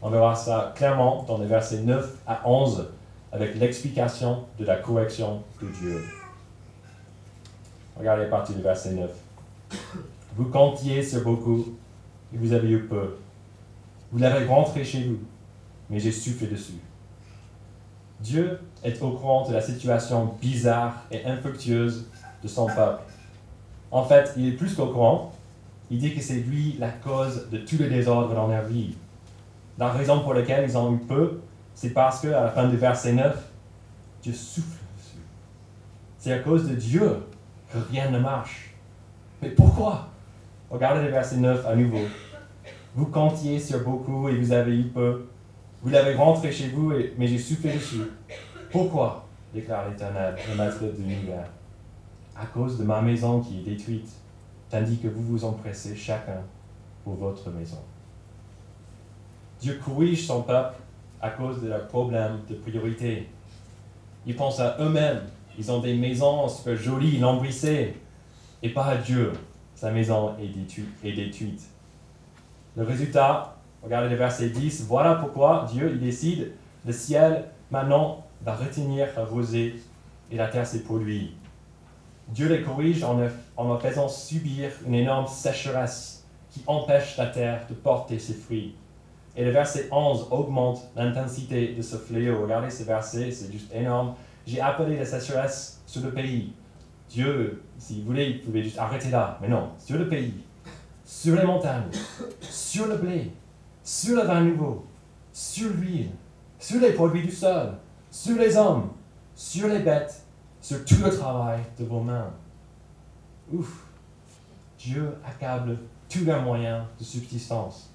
On 0.00 0.08
verra 0.08 0.34
ça 0.34 0.72
clairement 0.74 1.24
dans 1.28 1.36
les 1.36 1.46
versets 1.46 1.82
9 1.82 2.14
à 2.26 2.48
11 2.48 2.88
avec 3.32 3.56
l'explication 3.56 4.44
de 4.58 4.64
la 4.64 4.76
correction 4.76 5.42
de 5.62 5.68
Dieu. 5.68 6.04
Regardez 7.96 8.22
la 8.24 8.28
partie 8.28 8.54
du 8.54 8.62
verset 8.62 8.92
9. 8.92 9.10
Vous 10.36 10.44
comptiez 10.46 11.02
sur 11.02 11.22
beaucoup 11.24 11.76
et 12.32 12.36
vous 12.36 12.52
avez 12.52 12.70
eu 12.70 12.80
peu. 12.84 13.16
Vous 14.12 14.18
l'avez 14.18 14.44
rentré 14.44 14.84
chez 14.84 15.04
vous, 15.04 15.18
mais 15.90 15.98
j'ai 15.98 16.12
soufflé 16.12 16.46
dessus. 16.46 16.78
Dieu 18.20 18.60
est 18.84 19.00
au 19.02 19.10
courant 19.12 19.48
de 19.48 19.52
la 19.52 19.60
situation 19.60 20.34
bizarre 20.40 21.04
et 21.10 21.24
infructueuse 21.24 22.06
de 22.42 22.48
son 22.48 22.66
peuple. 22.66 23.02
En 23.90 24.04
fait, 24.04 24.32
il 24.36 24.48
est 24.48 24.52
plus 24.52 24.74
qu'au 24.74 24.86
courant. 24.86 25.32
Il 25.90 25.98
dit 25.98 26.14
que 26.14 26.20
c'est 26.20 26.34
lui 26.34 26.76
la 26.78 26.90
cause 26.90 27.48
de 27.50 27.58
tout 27.58 27.76
le 27.78 27.88
désordre 27.88 28.34
dans 28.34 28.46
leur 28.46 28.64
vie. 28.64 28.94
La 29.78 29.90
raison 29.90 30.20
pour 30.20 30.34
laquelle 30.34 30.68
ils 30.68 30.76
ont 30.76 30.92
eu 30.94 30.98
peu, 30.98 31.40
c'est 31.78 31.90
parce 31.90 32.20
qu'à 32.20 32.30
la 32.30 32.50
fin 32.50 32.66
du 32.66 32.76
verset 32.76 33.12
9, 33.12 33.40
Dieu 34.20 34.32
souffle 34.32 34.82
dessus. 34.96 35.22
C'est 36.18 36.32
à 36.32 36.40
cause 36.40 36.68
de 36.68 36.74
Dieu 36.74 37.08
que 37.72 37.78
rien 37.92 38.10
ne 38.10 38.18
marche. 38.18 38.74
Mais 39.40 39.50
pourquoi? 39.50 40.08
Regardez 40.70 41.02
le 41.02 41.12
verset 41.12 41.36
9 41.36 41.64
à 41.64 41.76
nouveau. 41.76 42.04
Vous 42.96 43.06
comptiez 43.06 43.60
sur 43.60 43.84
beaucoup 43.84 44.28
et 44.28 44.36
vous 44.36 44.50
avez 44.50 44.76
eu 44.76 44.88
peu. 44.88 45.28
Vous 45.80 45.90
l'avez 45.90 46.16
rentré 46.16 46.50
chez 46.50 46.66
vous, 46.70 46.92
mais 47.16 47.28
j'ai 47.28 47.38
soufflé 47.38 47.74
dessus. 47.74 48.10
Pourquoi? 48.72 49.24
Déclare 49.54 49.88
l'Éternel, 49.88 50.34
le 50.50 50.56
maître 50.56 50.82
de 50.82 51.00
l'univers. 51.00 51.46
À 52.36 52.46
cause 52.46 52.76
de 52.76 52.82
ma 52.82 53.00
maison 53.00 53.38
qui 53.38 53.60
est 53.60 53.62
détruite, 53.62 54.10
tandis 54.68 54.98
que 54.98 55.06
vous 55.06 55.22
vous 55.22 55.44
empressez 55.44 55.94
chacun 55.94 56.42
pour 57.04 57.14
votre 57.14 57.48
maison. 57.50 57.78
Dieu 59.60 59.80
corrige 59.84 60.26
son 60.26 60.42
peuple 60.42 60.74
à 61.20 61.30
cause 61.30 61.62
de 61.62 61.68
leurs 61.68 61.86
problèmes 61.88 62.40
de 62.48 62.54
priorité. 62.54 63.28
Ils 64.26 64.36
pensent 64.36 64.60
à 64.60 64.76
eux-mêmes. 64.80 65.22
Ils 65.58 65.70
ont 65.72 65.80
des 65.80 65.94
maisons 65.94 66.48
super 66.48 66.76
jolies, 66.76 67.18
lambrissées. 67.18 67.96
Et 68.62 68.70
pas 68.70 68.86
à 68.86 68.96
Dieu. 68.96 69.32
Sa 69.74 69.90
maison 69.90 70.34
est 70.38 71.12
détruite. 71.12 71.62
Le 72.76 72.82
résultat, 72.82 73.56
regardez 73.82 74.08
le 74.08 74.16
verset 74.16 74.50
10. 74.50 74.86
Voilà 74.86 75.14
pourquoi 75.14 75.66
Dieu 75.70 75.90
il 75.92 76.00
décide 76.00 76.52
le 76.84 76.92
ciel 76.92 77.44
maintenant 77.70 78.24
va 78.42 78.54
retenir 78.54 79.08
la 79.16 79.24
rosée 79.24 79.74
et 80.30 80.36
la 80.36 80.46
terre 80.46 80.66
pour 80.86 80.98
lui. 80.98 81.34
Dieu 82.28 82.48
les 82.48 82.62
corrige 82.62 83.02
en, 83.02 83.20
en 83.56 83.68
leur 83.68 83.82
faisant 83.82 84.08
subir 84.08 84.70
une 84.86 84.94
énorme 84.94 85.26
sécheresse 85.26 86.24
qui 86.50 86.62
empêche 86.66 87.16
la 87.16 87.26
terre 87.26 87.66
de 87.68 87.74
porter 87.74 88.18
ses 88.18 88.34
fruits. 88.34 88.74
Et 89.38 89.44
le 89.44 89.52
verset 89.52 89.86
11 89.92 90.26
augmente 90.32 90.80
l'intensité 90.96 91.72
de 91.72 91.80
ce 91.80 91.94
fléau. 91.94 92.42
Regardez 92.42 92.70
ce 92.70 92.82
verset, 92.82 93.30
c'est 93.30 93.52
juste 93.52 93.72
énorme. 93.72 94.16
J'ai 94.44 94.60
appelé 94.60 94.96
la 94.96 95.04
sécheresse 95.04 95.80
sur 95.86 96.02
le 96.02 96.10
pays. 96.10 96.52
Dieu, 97.08 97.62
s'il 97.78 98.02
voulait, 98.02 98.32
il 98.32 98.40
pouvait 98.40 98.64
juste 98.64 98.78
arrêter 98.78 99.10
là. 99.10 99.38
Mais 99.40 99.46
non, 99.46 99.70
sur 99.78 99.96
le 99.96 100.08
pays, 100.08 100.34
sur 101.04 101.36
les 101.36 101.44
montagnes, 101.44 101.88
sur 102.40 102.88
le 102.88 102.96
blé, 102.96 103.30
sur 103.84 104.16
le 104.16 104.22
vin 104.22 104.40
nouveau, 104.40 104.84
sur 105.32 105.70
l'huile, 105.70 106.10
sur 106.58 106.80
les 106.80 106.90
produits 106.90 107.22
du 107.22 107.30
sol, 107.30 107.74
sur 108.10 108.36
les 108.36 108.56
hommes, 108.56 108.90
sur 109.36 109.68
les 109.68 109.78
bêtes, 109.78 110.20
sur 110.60 110.84
tout 110.84 111.00
le 111.00 111.16
travail 111.16 111.60
de 111.78 111.84
vos 111.84 112.00
mains. 112.00 112.32
Ouf! 113.52 113.84
Dieu 114.76 115.14
accable 115.24 115.78
tous 116.08 116.24
leurs 116.24 116.42
moyens 116.42 116.82
de 116.98 117.04
subsistance 117.04 117.92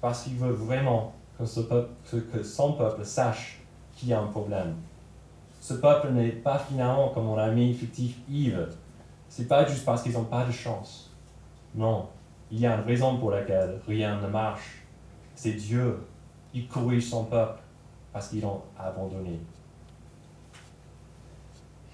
parce 0.00 0.24
qu'il 0.24 0.36
veut 0.36 0.52
vraiment 0.52 1.12
que, 1.38 2.42
son 2.42 2.72
peuple 2.72 3.04
sache 3.04 3.60
qu'il 3.94 4.08
y 4.08 4.12
a 4.12 4.20
un 4.20 4.26
problème. 4.26 4.74
Ce 5.60 5.74
peuple 5.74 6.10
n'est 6.10 6.30
pas 6.30 6.58
finalement 6.58 7.10
comme 7.10 7.24
mon 7.24 7.38
ami 7.38 7.74
fictif 7.74 8.16
Yves. 8.28 8.68
C'est 9.28 9.48
pas 9.48 9.66
juste 9.66 9.84
parce 9.84 10.02
qu'ils 10.02 10.12
n'ont 10.12 10.24
pas 10.24 10.44
de 10.44 10.52
chance. 10.52 11.10
Non, 11.74 12.08
il 12.50 12.60
y 12.60 12.66
a 12.66 12.76
une 12.76 12.84
raison 12.84 13.18
pour 13.18 13.30
laquelle 13.30 13.80
rien 13.86 14.20
ne 14.20 14.28
marche. 14.28 14.82
C'est 15.34 15.52
Dieu. 15.52 15.98
Il 16.54 16.68
corrige 16.68 17.08
son 17.08 17.24
peuple 17.24 17.60
parce 18.12 18.28
qu'ils 18.28 18.42
l'ont 18.42 18.62
abandonné. 18.78 19.38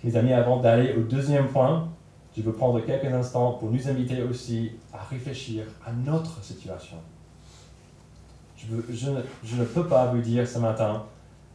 Mes 0.04 0.16
amis, 0.16 0.32
avant 0.32 0.60
d'aller 0.60 0.94
au 0.94 1.02
deuxième 1.02 1.48
point, 1.48 1.88
je 2.36 2.42
veux 2.42 2.52
prendre 2.52 2.80
quelques 2.80 3.12
instants 3.12 3.52
pour 3.52 3.70
nous 3.70 3.88
inviter 3.88 4.22
aussi 4.22 4.72
à 4.92 5.02
réfléchir 5.02 5.64
à 5.86 5.92
notre 5.92 6.42
situation. 6.42 6.96
Je, 8.68 9.56
ne, 9.56 9.64
peux 9.64 9.86
pas 9.86 10.06
vous 10.06 10.20
dire 10.20 10.46
ce 10.46 10.58
matin 10.58 11.04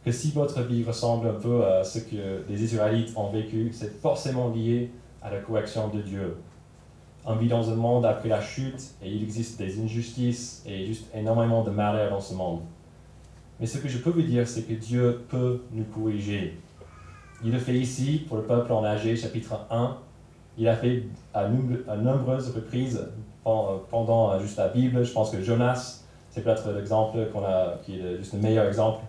que 0.04 0.12
si 0.12 0.32
votre 0.32 0.62
vie 0.62 0.84
ressemble 0.84 1.28
un 1.28 1.34
peu 1.34 1.64
à 1.64 1.84
ce 1.84 2.00
que 2.00 2.44
les 2.48 2.62
Israélites 2.62 3.12
ont 3.16 3.30
vécu, 3.30 3.70
c'est 3.72 4.00
forcément 4.00 4.48
lié 4.48 4.90
à 5.22 5.30
la 5.30 5.38
correction 5.38 5.88
de 5.88 6.00
Dieu. 6.00 6.36
On 7.24 7.34
vit 7.36 7.48
dans 7.48 7.70
un 7.70 7.74
monde 7.74 8.04
après 8.06 8.28
la 8.28 8.40
chute 8.40 8.94
et 9.02 9.10
il 9.10 9.22
existe 9.22 9.58
des 9.58 9.80
injustices 9.80 10.62
et 10.66 10.86
juste 10.86 11.06
énormément 11.14 11.62
de 11.62 11.70
malheur 11.70 12.10
dans 12.10 12.20
ce 12.20 12.34
monde. 12.34 12.60
Mais 13.60 13.66
ce 13.66 13.78
que 13.78 13.88
je 13.88 13.98
peux 13.98 14.10
vous 14.10 14.22
dire, 14.22 14.46
c'est 14.46 14.62
que 14.62 14.74
Dieu 14.74 15.20
peut 15.28 15.62
nous 15.72 15.84
corriger. 15.84 16.58
Il 17.44 17.52
le 17.52 17.58
fait 17.58 17.74
ici 17.74 18.24
pour 18.28 18.36
le 18.36 18.44
peuple 18.44 18.72
en 18.72 18.84
âgé, 18.84 19.16
chapitre 19.16 19.66
1. 19.70 19.96
Il 20.58 20.68
a 20.68 20.76
fait 20.76 21.04
à, 21.34 21.40
à 21.88 21.96
nombreuses 21.96 22.50
reprises 22.54 23.06
pendant 23.42 24.38
juste 24.40 24.58
la 24.58 24.68
Bible. 24.68 25.04
Je 25.04 25.12
pense 25.12 25.30
que 25.30 25.42
Jonas 25.42 26.04
c'est 26.38 26.44
peut-être 26.44 26.70
l'exemple 26.72 27.18
qu'on 27.32 27.44
a, 27.44 27.78
qui 27.84 27.98
est 27.98 28.16
juste 28.18 28.34
le 28.34 28.38
meilleur 28.38 28.68
exemple. 28.68 29.00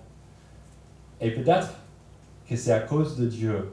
Et 1.22 1.30
peut-être 1.30 1.76
que 2.50 2.56
c'est 2.56 2.72
à 2.72 2.80
cause 2.80 3.18
de 3.18 3.28
Dieu, 3.28 3.72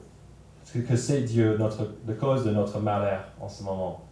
que 0.74 0.96
c'est 0.96 1.22
Dieu, 1.22 1.56
notre, 1.56 1.88
la 2.06 2.12
cause 2.12 2.44
de 2.44 2.50
notre 2.50 2.78
malheur 2.80 3.24
en 3.40 3.48
ce 3.48 3.62
moment. 3.62 4.02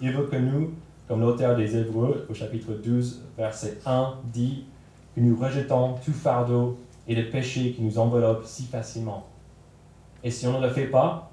Il 0.00 0.12
veut 0.12 0.28
que 0.28 0.36
nous, 0.36 0.72
comme 1.06 1.20
l'auteur 1.20 1.56
des 1.56 1.76
Hébreux, 1.76 2.26
au 2.30 2.32
chapitre 2.32 2.72
12, 2.72 3.24
verset 3.36 3.78
1, 3.84 4.14
dit 4.32 4.64
que 5.14 5.20
nous 5.20 5.36
rejetons 5.36 5.96
tout 6.02 6.12
fardeau 6.12 6.78
et 7.06 7.14
le 7.14 7.28
péché 7.28 7.72
qui 7.72 7.82
nous 7.82 7.98
enveloppe 7.98 8.46
si 8.46 8.64
facilement. 8.64 9.26
Et 10.22 10.30
si 10.30 10.46
on 10.46 10.58
ne 10.58 10.66
le 10.66 10.72
fait 10.72 10.86
pas, 10.86 11.30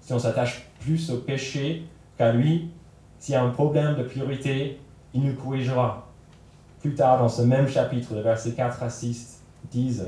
si 0.00 0.14
on 0.14 0.18
s'attache 0.18 0.66
plus 0.80 1.10
au 1.10 1.18
péché 1.18 1.84
qu'à 2.16 2.32
lui, 2.32 2.70
s'il 3.18 3.34
y 3.34 3.36
a 3.36 3.42
un 3.42 3.50
problème 3.50 3.96
de 3.96 4.02
priorité, 4.02 4.78
il 5.12 5.22
nous 5.24 5.34
corrigera. 5.34 6.09
Plus 6.80 6.94
tard, 6.94 7.18
dans 7.18 7.28
ce 7.28 7.42
même 7.42 7.68
chapitre, 7.68 8.14
les 8.14 8.22
versets 8.22 8.52
4 8.52 8.82
à 8.82 8.88
6 8.88 9.42
disent 9.70 10.06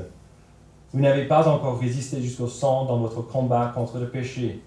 Vous 0.91 0.99
n'avez 0.99 1.25
pas 1.25 1.47
encore 1.47 1.79
résisté 1.79 2.19
jusqu'au 2.19 2.47
sang 2.47 2.85
dans 2.85 2.97
votre 2.97 3.21
combat 3.21 3.71
contre 3.75 3.99
le 3.99 4.09
péché, 4.09 4.59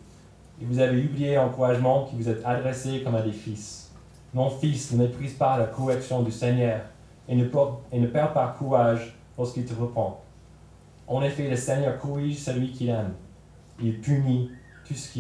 et 0.61 0.65
vous 0.65 0.79
avez 0.79 1.03
oublié 1.03 1.35
l'encouragement 1.35 2.05
qui 2.05 2.15
vous 2.15 2.29
est 2.29 2.45
adressé 2.45 3.03
comme 3.03 3.17
à 3.17 3.23
des 3.23 3.33
fils. 3.33 3.91
Mon 4.35 4.49
fils, 4.51 4.93
ne 4.93 4.99
méprise 4.99 5.35
pas 5.35 5.59
la 5.59 5.65
correction 5.65 6.23
du 6.23 6.31
Seigneur, 6.31 6.83
et 7.29 7.35
ne, 7.35 7.45
et 7.91 7.99
ne 7.99 8.07
perd 8.07 8.33
pas 8.33 8.55
courage 8.57 9.17
lorsqu'il 9.37 9.65
te 9.65 9.75
reprend. 9.75 10.23
En 11.09 11.23
effet, 11.23 11.51
le 11.51 11.57
Seigneur 11.57 11.99
corrige 11.99 12.39
celui 12.39 12.71
qu'il 12.71 12.89
aime. 12.89 13.15
Il 13.83 14.01
punit 14.01 14.53
tout 14.85 14.95
ce 14.95 15.13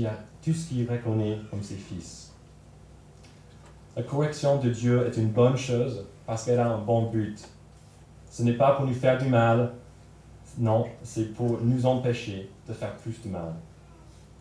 qu'il 0.69 0.89
reconnaît 0.89 1.39
comme 1.51 1.63
ses 1.65 1.75
fils. 1.75 2.33
La 3.97 4.05
correction 4.05 4.59
de 4.59 4.71
Dieu 4.71 5.05
est 5.07 5.17
une 5.17 5.31
bonne 5.31 5.57
chose 5.57 6.07
parce 6.27 6.45
qu'elle 6.45 6.61
a 6.61 6.69
un 6.69 6.79
bon 6.79 7.11
but. 7.11 7.39
Ce 8.31 8.43
n'est 8.43 8.55
pas 8.55 8.73
pour 8.73 8.87
nous 8.87 8.95
faire 8.95 9.17
du 9.19 9.29
mal, 9.29 9.73
non, 10.59 10.87
c'est 11.03 11.35
pour 11.35 11.59
nous 11.63 11.87
empêcher 11.87 12.51
de 12.69 12.73
faire 12.73 12.95
plus 12.97 13.21
de 13.23 13.29
mal. 13.29 13.55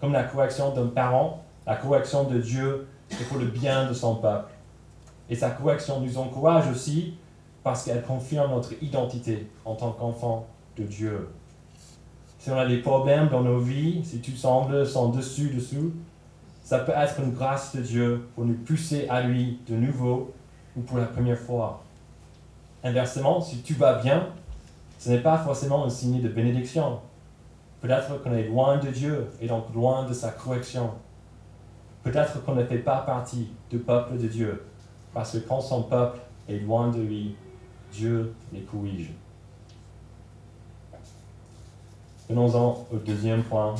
Comme 0.02 0.14
la 0.14 0.24
correction 0.24 0.74
d'un 0.74 0.88
parent, 0.88 1.44
la 1.66 1.76
correction 1.76 2.26
de 2.26 2.40
Dieu, 2.40 2.88
c'est 3.10 3.28
pour 3.28 3.38
le 3.38 3.46
bien 3.46 3.88
de 3.88 3.94
son 3.94 4.16
peuple. 4.16 4.52
Et 5.30 5.36
sa 5.36 5.52
correction 5.52 6.02
nous 6.02 6.18
encourage 6.18 6.70
aussi 6.70 7.16
parce 7.64 7.84
qu'elle 7.84 8.04
confirme 8.04 8.52
notre 8.52 8.74
identité 8.82 9.50
en 9.66 9.76
tant 9.76 9.92
qu'enfant 9.92 10.48
de 10.78 10.84
Dieu. 10.84 11.30
Si 12.40 12.52
on 12.52 12.58
a 12.58 12.68
des 12.68 12.78
problèmes 12.78 13.30
dans 13.30 13.42
nos 13.42 13.60
vies, 13.60 14.04
si 14.04 14.20
tout 14.20 14.36
semble 14.36 14.86
sans 14.86 15.10
dessus, 15.10 15.50
dessous, 15.50 15.94
ça 16.64 16.80
peut 16.80 16.94
être 16.96 17.20
une 17.20 17.32
grâce 17.32 17.76
de 17.76 17.82
Dieu 17.82 18.28
pour 18.36 18.46
nous 18.46 18.54
pousser 18.54 19.08
à 19.10 19.22
lui 19.22 19.60
de 19.68 19.76
nouveau 19.76 20.34
ou 20.76 20.82
pour 20.82 20.98
la 20.98 21.06
première 21.06 21.40
fois. 21.40 21.84
Inversement, 22.84 23.42
si 23.42 23.62
tu 23.62 23.74
vas 23.74 24.02
bien, 24.02 24.28
ce 25.00 25.10
n'est 25.10 25.22
pas 25.22 25.38
forcément 25.38 25.86
un 25.86 25.90
signe 25.90 26.22
de 26.22 26.30
bénédiction. 26.30 27.00
Peut-être 27.82 28.22
qu'on 28.22 28.34
est 28.34 28.48
loin 28.48 28.78
de 28.78 28.90
Dieu 28.90 29.28
et 29.42 29.48
donc 29.48 29.74
loin 29.74 30.08
de 30.08 30.14
sa 30.14 30.30
correction. 30.30 30.92
Peut-être 32.04 32.44
qu'on 32.44 32.56
ne 32.56 32.64
fait 32.64 32.80
pas 32.80 32.98
partie 32.98 33.50
du 33.70 33.80
peuple 33.80 34.18
de 34.18 34.28
Dieu, 34.28 34.64
parce 35.14 35.32
que 35.32 35.38
quand 35.40 35.62
son 35.62 35.84
peuple 35.84 36.20
est 36.48 36.60
loin 36.60 36.92
de 36.92 37.02
lui, 37.02 37.36
Dieu 37.92 38.34
les 38.54 38.62
corrige. 38.62 39.12
Venons-en 42.30 42.86
au 42.92 42.98
deuxième 42.98 43.44
point, 43.44 43.76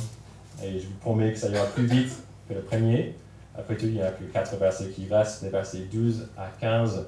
et 0.62 0.78
je 0.78 0.86
vous 0.86 0.94
promets 1.00 1.32
que 1.32 1.38
ça 1.38 1.48
ira 1.48 1.66
plus 1.66 1.86
vite 1.86 2.12
que 2.48 2.54
le 2.54 2.60
premier. 2.60 3.14
Après 3.58 3.76
tout, 3.76 3.86
il 3.86 3.94
n'y 3.94 4.02
a 4.02 4.10
que 4.10 4.24
quatre 4.24 4.56
versets 4.56 4.90
qui 4.90 5.08
restent, 5.08 5.42
les 5.42 5.48
versets 5.48 5.86
12 5.90 6.28
à 6.36 6.48
15, 6.60 7.06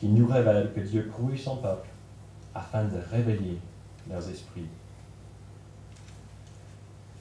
qui 0.00 0.08
nous 0.08 0.26
révèlent 0.26 0.72
que 0.74 0.80
Dieu 0.80 1.10
corrige 1.16 1.44
son 1.44 1.56
peuple 1.56 1.88
afin 2.54 2.84
de 2.84 2.96
réveiller 3.10 3.58
leurs 4.10 4.28
esprits. 4.28 4.66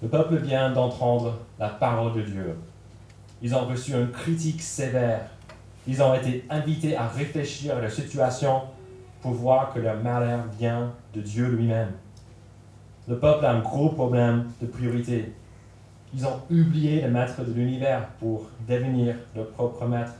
Le 0.01 0.07
peuple 0.09 0.37
vient 0.37 0.71
d'entendre 0.71 1.39
la 1.59 1.69
parole 1.69 2.13
de 2.13 2.21
Dieu. 2.21 2.55
Ils 3.41 3.55
ont 3.55 3.65
reçu 3.65 3.93
une 3.93 4.11
critique 4.11 4.61
sévère. 4.61 5.29
Ils 5.87 6.01
ont 6.01 6.13
été 6.13 6.45
invités 6.49 6.95
à 6.95 7.07
réfléchir 7.07 7.77
à 7.77 7.81
leur 7.81 7.91
situation 7.91 8.63
pour 9.21 9.31
voir 9.33 9.73
que 9.73 9.79
leur 9.79 10.01
malheur 10.01 10.45
vient 10.59 10.91
de 11.13 11.21
Dieu 11.21 11.47
lui-même. 11.47 11.91
Le 13.07 13.19
peuple 13.19 13.45
a 13.45 13.51
un 13.51 13.59
gros 13.59 13.89
problème 13.89 14.45
de 14.61 14.67
priorité. 14.67 15.33
Ils 16.17 16.25
ont 16.25 16.39
oublié 16.49 17.01
le 17.01 17.09
maître 17.09 17.43
de 17.43 17.51
l'univers 17.51 18.07
pour 18.19 18.47
devenir 18.65 19.15
leur 19.35 19.49
propre 19.49 19.85
maître. 19.85 20.13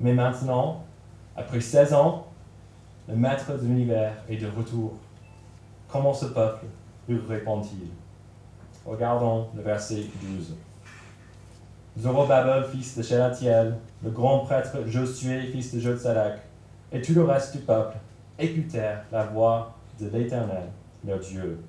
Mais 0.00 0.12
maintenant, 0.12 0.84
après 1.36 1.60
16 1.60 1.94
ans, 1.94 2.26
le 3.08 3.14
maître 3.14 3.56
de 3.56 3.66
l'univers 3.66 4.14
est 4.28 4.38
de 4.38 4.48
retour. 4.48 4.94
Comment 5.86 6.12
ce 6.12 6.26
peuple 6.26 6.66
lui 7.08 7.20
répond-il? 7.28 7.86
Regardons 8.84 9.46
le 9.54 9.62
verset 9.62 10.06
12. 10.22 10.56
Zorobabel, 11.96 12.64
fils 12.64 12.98
de 12.98 13.04
Shelatiel, 13.04 13.76
le 14.02 14.10
grand 14.10 14.40
prêtre 14.40 14.76
Josué, 14.86 15.42
fils 15.52 15.72
de 15.72 15.78
Jotsadak, 15.78 16.40
et 16.90 17.00
tout 17.00 17.14
le 17.14 17.22
reste 17.22 17.56
du 17.56 17.62
peuple 17.62 17.96
écoutèrent 18.40 19.04
la 19.12 19.24
voix 19.26 19.72
de 20.00 20.08
l'Éternel, 20.08 20.64
leur 21.06 21.20
Dieu, 21.20 21.60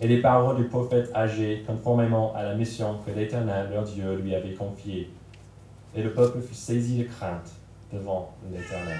et 0.00 0.08
les 0.08 0.20
paroles 0.20 0.56
du 0.56 0.64
prophète 0.64 1.10
âgé 1.14 1.62
conformément 1.66 2.34
à 2.34 2.42
la 2.42 2.54
mission 2.54 2.98
que 3.06 3.12
l'Éternel, 3.12 3.70
leur 3.70 3.84
Dieu, 3.84 4.16
lui 4.16 4.34
avait 4.34 4.54
confiée. 4.54 5.10
Et 5.94 6.02
le 6.02 6.12
peuple 6.12 6.40
fut 6.40 6.54
saisi 6.54 6.98
de 6.98 7.04
crainte 7.04 7.50
devant 7.92 8.34
l'Éternel. 8.52 8.98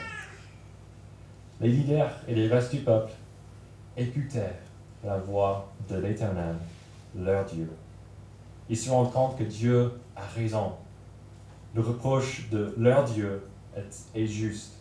Les 1.60 1.68
leaders 1.68 2.12
et 2.28 2.34
les 2.34 2.48
restes 2.48 2.74
du 2.74 2.80
peuple 2.80 3.12
écoutèrent 3.96 4.62
la 5.04 5.18
voix 5.18 5.72
de 5.88 5.96
l'Éternel, 5.96 6.56
leur 7.16 7.44
Dieu. 7.44 7.68
Ils 8.68 8.76
se 8.76 8.90
rendent 8.90 9.12
compte 9.12 9.36
que 9.36 9.44
Dieu 9.44 9.92
a 10.16 10.22
raison. 10.34 10.72
Le 11.74 11.82
reproche 11.82 12.48
de 12.50 12.74
leur 12.78 13.04
Dieu 13.04 13.42
est, 14.14 14.26
juste. 14.26 14.74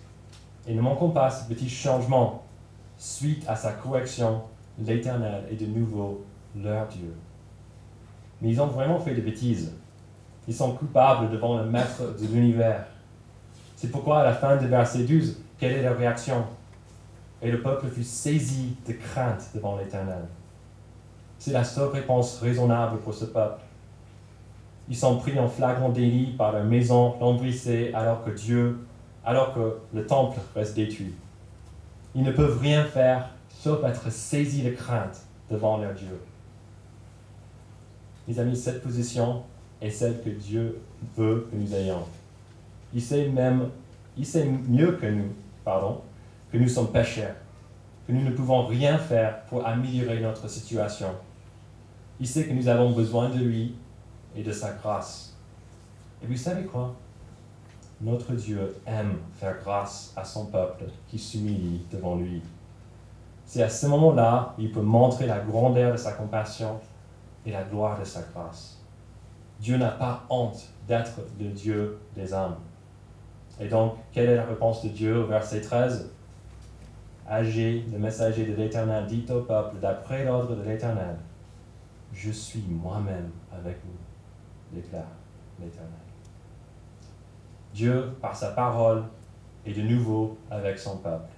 Et 0.67 0.73
ne 0.73 0.82
manquons 0.82 1.10
pas 1.10 1.30
ce 1.30 1.47
petit 1.47 1.69
changement 1.69 2.43
suite 2.97 3.43
à 3.47 3.56
sa 3.56 3.73
correction. 3.73 4.43
L'Éternel 4.80 5.44
est 5.52 5.56
de 5.56 5.66
nouveau 5.68 6.26
leur 6.56 6.88
Dieu. 6.88 7.14
Mais 8.42 8.50
ils 8.50 8.62
ont 8.62 8.68
vraiment 8.68 9.00
fait 9.00 9.14
des 9.14 9.22
bêtises. 9.22 9.74
Ils 10.48 10.54
sont 10.54 10.74
coupables 10.74 11.30
devant 11.30 11.58
le 11.58 11.66
Maître 11.66 12.16
de 12.20 12.28
l'univers. 12.28 12.86
C'est 13.76 13.90
pourquoi 13.90 14.20
à 14.20 14.24
la 14.26 14.34
fin 14.34 14.58
du 14.58 14.68
verset 14.68 15.04
12, 15.04 15.38
quelle 15.58 15.74
est 15.74 15.82
leur 15.84 15.98
réaction? 15.98 16.44
Et 17.42 17.52
le 17.52 17.62
peuple 17.62 17.88
fut 17.88 18.04
saisi 18.04 18.76
de 18.88 18.94
crainte 18.94 19.44
devant 19.54 19.78
l'Éternel. 19.78 20.24
C'est 21.38 21.52
la 21.52 21.64
seule 21.64 21.90
réponse 21.90 22.40
raisonnable 22.40 23.00
pour 23.00 23.14
ce 23.14 23.26
peuple. 23.26 23.62
Ils 24.90 24.96
sont 24.96 25.18
pris 25.18 25.38
en 25.38 25.48
flagrant 25.48 25.90
délit 25.90 26.32
par 26.38 26.52
leur 26.52 26.64
maison 26.64 27.16
lambrissée 27.20 27.92
alors 27.94 28.24
que 28.24 28.32
Dieu, 28.32 28.86
alors 29.26 29.54
que 29.54 29.78
le 29.94 30.06
temple 30.06 30.40
reste 30.56 30.76
détruit. 30.76 31.14
Ils 32.16 32.24
ne 32.24 32.32
peuvent 32.32 32.60
rien 32.60 32.84
faire 32.84 33.30
sauf 33.63 33.82
être 33.86 34.12
saisis 34.12 34.62
de 34.62 34.71
crainte 34.71 35.21
devant 35.49 35.78
leur 35.78 35.93
Dieu. 35.93 36.19
Mes 38.28 38.38
amis, 38.38 38.58
cette 38.58 38.84
position 38.84 39.43
est 39.82 39.89
celle 39.89 40.21
que 40.21 40.30
Dieu 40.32 40.82
veut 41.15 41.47
que 41.49 41.56
nous 41.56 41.73
ayons. 41.73 42.04
Il 42.93 43.02
sait 43.02 43.30
même, 43.30 43.69
il 44.17 44.26
sait 44.26 44.45
mieux 44.45 44.97
que 44.97 45.06
nous, 45.06 45.32
pardon, 45.63 46.02
que 46.52 46.58
nous 46.58 46.67
sommes 46.67 46.91
pécheurs, 46.91 47.36
que 48.06 48.12
nous 48.12 48.23
ne 48.23 48.32
pouvons 48.32 48.65
rien 48.65 48.97
faire 48.97 49.45
pour 49.45 49.65
améliorer 49.65 50.19
notre 50.19 50.49
situation. 50.49 51.12
Il 52.19 52.28
sait 52.28 52.45
que 52.45 52.54
nous 52.54 52.67
avons 52.67 52.91
besoin 52.91 53.30
de 53.30 53.39
lui 53.39 53.76
et 54.36 54.43
de 54.43 54.52
sa 54.52 54.73
grâce. 54.73 55.38
Et 56.21 56.28
vous 56.28 56.36
savez 56.36 56.65
quoi? 56.65 56.93
Notre 58.02 58.34
Dieu 58.34 58.76
aime 58.86 59.19
faire 59.39 59.56
grâce 59.63 60.12
à 60.17 60.26
son 60.26 60.47
peuple 60.47 60.84
qui 61.08 61.17
s'humilie 61.17 61.86
devant 61.89 62.17
lui. 62.17 62.41
C'est 63.54 63.62
à 63.62 63.70
ce 63.70 63.86
moment-là 63.86 64.56
qu'il 64.56 64.72
peut 64.72 64.82
montrer 64.82 65.28
la 65.28 65.38
grandeur 65.38 65.92
de 65.92 65.98
sa 65.98 66.13
compassion 66.13 66.80
et 67.46 67.52
la 67.52 67.62
gloire 67.62 68.00
de 68.00 68.04
sa 68.04 68.24
grâce. 68.24 68.82
Dieu 69.60 69.78
n'a 69.78 69.92
pas 69.92 70.24
honte 70.28 70.70
d'être 70.88 71.20
le 71.39 71.50
Dieu 71.50 72.00
des 72.16 72.34
âmes. 72.34 72.56
Et 73.60 73.68
donc, 73.68 73.94
quelle 74.12 74.30
est 74.32 74.36
la 74.38 74.46
réponse 74.46 74.84
de 74.84 74.89
Dieu 74.89 75.20
au 75.20 75.28
verset 75.28 75.62
13 75.62 76.10
Agé, 77.28 77.86
le 77.92 78.00
messager 78.00 78.44
de 78.44 78.56
l'Éternel, 78.56 79.06
dit 79.06 79.24
au 79.30 79.42
peuple, 79.42 79.76
d'après 79.80 80.26
l'ordre 80.26 80.56
de 80.56 80.63
l'Éternel, 80.63 81.16
je 82.12 82.32
suis 82.32 82.66
moi-même 82.68 83.30
avec 83.56 83.78
vous, 83.86 84.76
déclare 84.76 85.04
l'Éternel. 85.60 85.92
Dieu, 87.72 88.16
par 88.20 88.36
sa 88.36 88.50
parole, 88.54 89.04
est 89.63 89.74
de 89.74 89.84
nouveau 89.84 90.39
avec 90.50 90.80
son 90.80 90.98
peuple. 90.98 91.30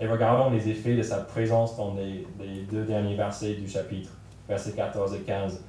Et 0.00 0.06
regardons 0.06 0.50
les 0.50 0.68
effets 0.68 0.94
de 0.94 1.02
sa 1.02 1.18
présence 1.18 1.76
dans 1.76 1.94
les, 1.94 2.24
deux 2.70 2.84
derniers 2.84 3.16
versets 3.16 3.54
du 3.54 3.68
chapitre, 3.68 4.10
versets 4.48 4.72
14 4.72 5.14
et 5.14 5.20
15. 5.20 5.60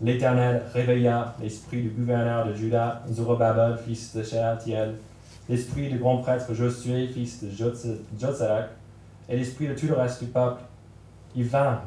L'Éternel 0.00 0.62
réveilla 0.72 1.34
l'esprit 1.40 1.82
du 1.82 1.90
gouverneur 1.90 2.46
de 2.46 2.54
Juda, 2.54 3.02
Zorobabel, 3.10 3.76
fils 3.76 4.16
de 4.16 4.22
Shealtiel, 4.22 4.94
l'esprit 5.48 5.90
du 5.90 5.98
grand 5.98 6.18
prêtre 6.18 6.54
Josué, 6.54 7.08
fils 7.08 7.44
de 7.44 7.50
Jotzarak, 7.50 8.70
et 9.28 9.36
l'esprit 9.36 9.68
de 9.68 9.74
tout 9.74 9.86
le 9.86 9.94
reste 9.94 10.24
du 10.24 10.30
peuple. 10.30 10.62
Ils 11.36 11.44
vinrent, 11.44 11.84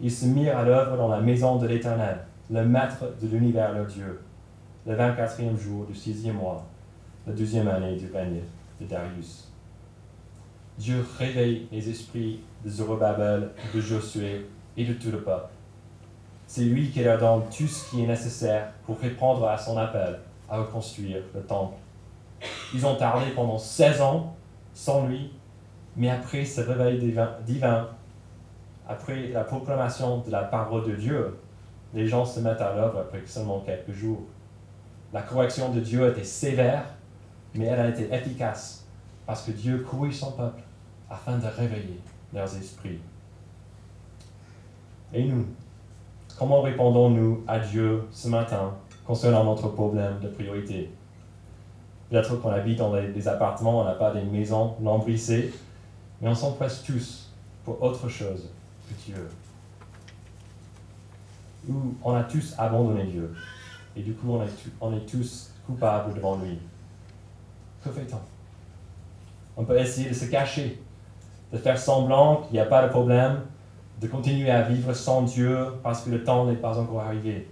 ils 0.00 0.10
se 0.10 0.26
mirent 0.26 0.58
à 0.58 0.64
l'œuvre 0.64 0.96
dans 0.96 1.08
la 1.08 1.20
maison 1.20 1.56
de 1.56 1.68
l'Éternel, 1.68 2.18
le 2.50 2.64
maître 2.64 3.04
de 3.22 3.28
l'univers, 3.28 3.72
leur 3.72 3.86
Dieu, 3.86 4.20
le 4.84 4.94
24e 4.94 5.56
jour 5.56 5.86
du 5.86 5.94
sixième 5.94 6.36
mois, 6.36 6.64
la 7.26 7.32
deuxième 7.32 7.68
année 7.68 7.96
du 7.96 8.10
règne 8.12 8.40
de 8.80 8.86
Darius. 8.86 9.52
Dieu 10.78 11.06
réveille 11.18 11.66
les 11.72 11.88
esprits 11.88 12.40
de 12.62 12.68
Zorobabel, 12.68 13.50
de 13.74 13.80
Josué 13.80 14.46
et 14.76 14.84
de 14.84 14.92
tout 14.92 15.10
le 15.10 15.22
peuple. 15.22 15.48
C'est 16.46 16.64
lui 16.64 16.90
qui 16.90 17.02
leur 17.02 17.18
donne 17.18 17.44
tout 17.48 17.66
ce 17.66 17.88
qui 17.88 18.04
est 18.04 18.06
nécessaire 18.06 18.72
pour 18.84 19.00
répondre 19.00 19.48
à 19.48 19.56
son 19.56 19.78
appel 19.78 20.20
à 20.50 20.58
reconstruire 20.58 21.22
le 21.34 21.40
temple. 21.40 21.76
Ils 22.74 22.84
ont 22.84 22.94
tardé 22.96 23.30
pendant 23.30 23.56
16 23.56 24.02
ans 24.02 24.36
sans 24.74 25.06
lui, 25.06 25.32
mais 25.96 26.10
après 26.10 26.44
ce 26.44 26.60
réveil 26.60 26.98
divin, 27.46 27.88
après 28.86 29.28
la 29.28 29.44
proclamation 29.44 30.18
de 30.18 30.30
la 30.30 30.44
parole 30.44 30.86
de 30.86 30.94
Dieu, 30.94 31.38
les 31.94 32.06
gens 32.06 32.26
se 32.26 32.40
mettent 32.40 32.60
à 32.60 32.74
l'œuvre 32.74 32.98
après 32.98 33.22
seulement 33.24 33.60
quelques 33.60 33.92
jours. 33.92 34.22
La 35.14 35.22
correction 35.22 35.70
de 35.70 35.80
Dieu 35.80 36.06
était 36.10 36.22
sévère, 36.22 36.84
mais 37.54 37.64
elle 37.64 37.80
a 37.80 37.88
été 37.88 38.12
efficace 38.14 38.86
parce 39.24 39.42
que 39.42 39.50
Dieu 39.50 39.78
corrige 39.78 40.16
son 40.16 40.32
peuple 40.32 40.62
afin 41.10 41.38
de 41.38 41.46
réveiller 41.46 42.00
leurs 42.32 42.56
esprits. 42.56 42.98
Et 45.12 45.24
nous, 45.24 45.46
comment 46.38 46.62
répondons-nous 46.62 47.44
à 47.46 47.58
Dieu 47.58 48.04
ce 48.10 48.28
matin 48.28 48.74
concernant 49.06 49.44
notre 49.44 49.68
problème 49.68 50.18
de 50.20 50.28
priorité? 50.28 50.90
Peut-être 52.10 52.36
qu'on 52.36 52.50
habite 52.50 52.78
dans 52.78 52.92
des, 52.92 53.28
appartements, 53.28 53.80
on 53.80 53.84
n'a 53.84 53.94
pas 53.94 54.12
des 54.12 54.22
maisons 54.22 54.76
lambrissées, 54.82 55.52
mais 56.20 56.28
on 56.28 56.34
s'empresse 56.34 56.82
tous 56.82 57.32
pour 57.64 57.82
autre 57.82 58.08
chose 58.08 58.48
que 58.88 58.94
Dieu. 59.04 59.28
Ou 61.68 61.94
on 62.02 62.14
a 62.14 62.22
tous 62.22 62.54
abandonné 62.58 63.04
Dieu, 63.04 63.34
et 63.96 64.02
du 64.02 64.14
coup 64.14 64.30
on 64.30 64.42
est, 64.44 64.50
on 64.80 64.96
est 64.96 65.04
tous 65.04 65.50
coupables 65.66 66.14
devant 66.14 66.36
lui. 66.38 66.58
Que 67.82 67.90
fait-on? 67.90 68.20
On 69.56 69.64
peut 69.64 69.78
essayer 69.78 70.10
de 70.10 70.14
se 70.14 70.26
cacher, 70.26 70.80
de 71.52 71.58
faire 71.58 71.78
semblant 71.78 72.42
qu'il 72.42 72.54
n'y 72.54 72.60
a 72.60 72.66
pas 72.66 72.82
de 72.82 72.88
problème, 72.88 73.40
de 74.00 74.06
continuer 74.06 74.50
à 74.50 74.62
vivre 74.62 74.92
sans 74.92 75.22
Dieu 75.22 75.58
parce 75.82 76.02
que 76.02 76.10
le 76.10 76.24
temps 76.24 76.46
n'est 76.46 76.56
pas 76.56 76.78
encore 76.78 77.00
arrivé. 77.00 77.48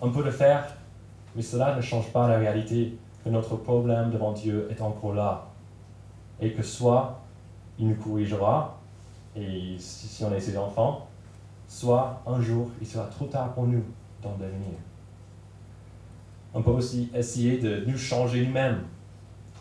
On 0.00 0.10
peut 0.10 0.24
le 0.24 0.30
faire, 0.30 0.64
mais 1.36 1.42
cela 1.42 1.76
ne 1.76 1.80
change 1.80 2.10
pas 2.12 2.26
la 2.26 2.38
réalité 2.38 2.96
que 3.24 3.30
notre 3.30 3.56
problème 3.56 4.10
devant 4.10 4.32
Dieu 4.32 4.68
est 4.70 4.80
encore 4.80 5.14
là. 5.14 5.46
Et 6.40 6.52
que 6.52 6.62
soit 6.62 7.20
il 7.78 7.88
nous 7.88 7.94
corrigera, 7.94 8.78
et 9.36 9.76
si 9.78 10.24
on 10.24 10.34
est 10.34 10.40
ses 10.40 10.58
enfants, 10.58 11.06
soit 11.68 12.20
un 12.26 12.40
jour 12.40 12.68
il 12.80 12.86
sera 12.86 13.04
trop 13.06 13.26
tard 13.26 13.52
pour 13.54 13.66
nous 13.66 13.84
d'en 14.22 14.32
devenir. 14.32 14.74
On 16.54 16.62
peut 16.62 16.70
aussi 16.70 17.10
essayer 17.14 17.58
de 17.58 17.84
nous 17.86 17.96
changer 17.96 18.44
nous-mêmes. 18.44 18.82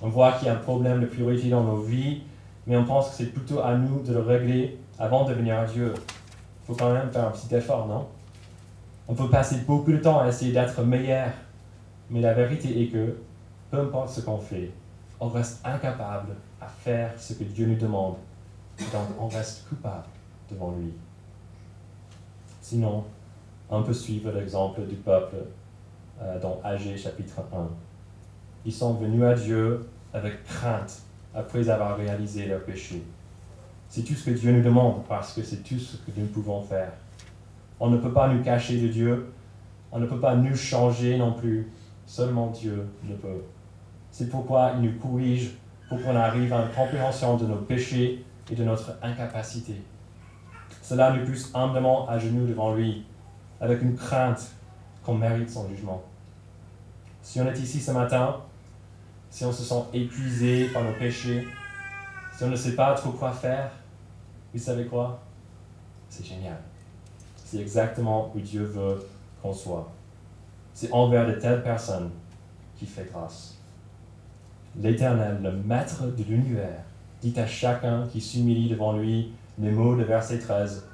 On 0.01 0.09
voit 0.09 0.33
qu'il 0.33 0.47
y 0.47 0.49
a 0.49 0.53
un 0.53 0.57
problème 0.57 0.99
de 0.99 1.05
priorité 1.05 1.49
dans 1.49 1.63
nos 1.63 1.77
vies, 1.77 2.23
mais 2.67 2.77
on 2.77 2.85
pense 2.85 3.09
que 3.09 3.15
c'est 3.15 3.33
plutôt 3.33 3.59
à 3.61 3.75
nous 3.75 4.01
de 4.01 4.13
le 4.13 4.21
régler 4.21 4.79
avant 4.99 5.25
de 5.25 5.33
venir 5.33 5.59
à 5.59 5.65
Dieu. 5.65 5.93
Il 5.97 6.67
faut 6.67 6.75
quand 6.75 6.93
même 6.93 7.11
faire 7.11 7.27
un 7.27 7.31
petit 7.31 7.53
effort, 7.55 7.87
non? 7.87 8.07
On 9.07 9.15
peut 9.15 9.29
passer 9.29 9.57
beaucoup 9.67 9.91
de 9.91 9.97
temps 9.97 10.19
à 10.19 10.27
essayer 10.27 10.53
d'être 10.53 10.81
meilleur, 10.83 11.31
mais 12.09 12.21
la 12.21 12.33
vérité 12.33 12.81
est 12.81 12.87
que, 12.87 13.17
peu 13.69 13.79
importe 13.79 14.09
ce 14.09 14.21
qu'on 14.21 14.37
fait, 14.37 14.71
on 15.19 15.27
reste 15.27 15.59
incapable 15.65 16.33
à 16.61 16.67
faire 16.67 17.13
ce 17.17 17.33
que 17.33 17.43
Dieu 17.43 17.65
nous 17.65 17.75
demande. 17.75 18.15
Donc 18.79 19.07
on 19.19 19.27
reste 19.27 19.67
coupable 19.67 20.05
devant 20.49 20.71
lui. 20.71 20.93
Sinon, 22.61 23.03
on 23.69 23.83
peut 23.83 23.93
suivre 23.93 24.31
l'exemple 24.31 24.81
du 24.85 24.95
peuple 24.95 25.35
euh, 26.21 26.39
dans 26.39 26.59
Agé 26.63 26.97
chapitre 26.97 27.41
1. 27.53 27.67
Ils 28.65 28.73
sont 28.73 28.93
venus 28.93 29.23
à 29.23 29.33
Dieu 29.33 29.89
avec 30.13 30.43
crainte 30.43 31.01
après 31.33 31.69
avoir 31.69 31.97
réalisé 31.97 32.45
leur 32.45 32.63
péché. 32.63 33.03
C'est 33.87 34.03
tout 34.03 34.13
ce 34.13 34.25
que 34.25 34.31
Dieu 34.31 34.51
nous 34.51 34.61
demande 34.61 35.03
parce 35.07 35.33
que 35.33 35.43
c'est 35.43 35.63
tout 35.63 35.79
ce 35.79 35.97
que 35.97 36.11
nous 36.15 36.27
pouvons 36.27 36.61
faire. 36.61 36.91
On 37.79 37.89
ne 37.89 37.97
peut 37.97 38.13
pas 38.13 38.27
nous 38.27 38.43
cacher 38.43 38.79
de 38.79 38.87
Dieu, 38.87 39.31
on 39.91 39.99
ne 39.99 40.05
peut 40.05 40.19
pas 40.19 40.35
nous 40.35 40.55
changer 40.55 41.17
non 41.17 41.33
plus, 41.33 41.71
seulement 42.05 42.47
Dieu 42.47 42.87
ne 43.03 43.15
peut. 43.15 43.43
C'est 44.11 44.29
pourquoi 44.29 44.73
il 44.75 44.81
nous 44.81 44.99
corrige 44.99 45.51
pour 45.89 46.01
qu'on 46.01 46.15
arrive 46.15 46.53
à 46.53 46.63
une 46.63 46.71
compréhension 46.71 47.37
de 47.37 47.45
nos 47.45 47.57
péchés 47.57 48.23
et 48.49 48.55
de 48.55 48.63
notre 48.63 48.93
incapacité. 49.01 49.75
Cela 50.81 51.11
nous 51.13 51.25
pousse 51.25 51.51
humblement 51.53 52.07
à 52.09 52.17
genoux 52.17 52.45
devant 52.45 52.73
lui, 52.75 53.05
avec 53.59 53.81
une 53.81 53.95
crainte 53.95 54.51
qu'on 55.03 55.15
mérite 55.15 55.49
son 55.49 55.67
jugement. 55.69 56.01
Si 57.21 57.39
on 57.39 57.47
est 57.47 57.59
ici 57.59 57.79
ce 57.79 57.91
matin, 57.91 58.37
si 59.31 59.45
on 59.45 59.51
se 59.51 59.63
sent 59.63 59.83
épuisé 59.93 60.67
par 60.67 60.83
nos 60.83 60.93
péchés, 60.93 61.47
si 62.37 62.43
on 62.43 62.49
ne 62.49 62.55
sait 62.55 62.75
pas 62.75 62.93
trop 62.93 63.11
quoi 63.11 63.31
faire, 63.31 63.71
vous 64.53 64.59
savez 64.59 64.85
quoi? 64.85 65.19
C'est 66.09 66.25
génial. 66.25 66.57
C'est 67.43 67.59
exactement 67.59 68.31
où 68.35 68.39
Dieu 68.39 68.63
veut 68.63 69.07
qu'on 69.41 69.53
soit. 69.53 69.89
C'est 70.73 70.91
envers 70.91 71.25
de 71.25 71.33
telles 71.33 71.63
personnes 71.63 72.11
qu'il 72.77 72.87
fait 72.87 73.09
grâce. 73.11 73.57
L'Éternel, 74.75 75.39
le 75.41 75.51
Maître 75.51 76.05
de 76.05 76.23
l'univers, 76.23 76.83
dit 77.21 77.33
à 77.39 77.47
chacun 77.47 78.07
qui 78.11 78.21
s'humilie 78.21 78.69
devant 78.69 78.93
lui 78.93 79.33
les 79.57 79.71
mots 79.71 79.95
de 79.95 80.03
verset 80.03 80.39
13, 80.39 80.85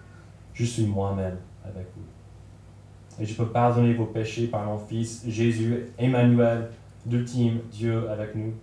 Je 0.53 0.65
suis 0.65 0.85
moi-même 0.85 1.37
avec 1.63 1.87
vous 1.95 2.03
et 3.19 3.25
je 3.25 3.33
peux 3.33 3.47
pardonner 3.47 3.93
vos 3.93 4.05
péchés 4.05 4.47
par 4.47 4.63
mon 4.65 4.77
Fils 4.77 5.23
Jésus, 5.27 5.87
Emmanuel, 5.97 6.69
l'ultime 7.09 7.61
Dieu 7.71 8.09
avec 8.09 8.35
nous. 8.35 8.53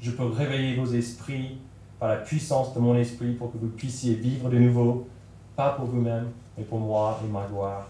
Je 0.00 0.10
peux 0.10 0.26
réveiller 0.26 0.76
vos 0.76 0.86
esprits 0.86 1.58
par 1.98 2.08
la 2.10 2.16
puissance 2.16 2.74
de 2.74 2.80
mon 2.80 2.96
esprit 2.96 3.32
pour 3.32 3.52
que 3.52 3.58
vous 3.58 3.68
puissiez 3.68 4.14
vivre 4.14 4.50
de 4.50 4.58
nouveau, 4.58 5.08
pas 5.56 5.70
pour 5.70 5.86
vous-même, 5.86 6.28
mais 6.56 6.64
pour 6.64 6.80
moi 6.80 7.18
et 7.24 7.28
ma 7.28 7.46
gloire. 7.46 7.88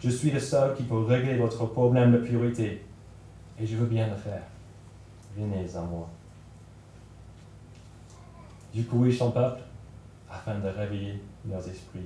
Je 0.00 0.10
suis 0.10 0.30
le 0.30 0.40
seul 0.40 0.74
qui 0.74 0.82
peut 0.82 1.04
régler 1.04 1.36
votre 1.36 1.66
problème 1.66 2.12
de 2.12 2.18
purité, 2.18 2.84
et 3.58 3.66
je 3.66 3.76
veux 3.76 3.86
bien 3.86 4.08
le 4.08 4.16
faire. 4.16 4.42
Venez 5.36 5.66
à 5.74 5.80
moi. 5.82 6.08
Du 8.74 8.84
coup, 8.84 9.10
son 9.10 9.30
peuple 9.30 9.62
afin 10.30 10.58
de 10.58 10.68
réveiller 10.68 11.22
leurs 11.48 11.66
esprits. 11.68 12.00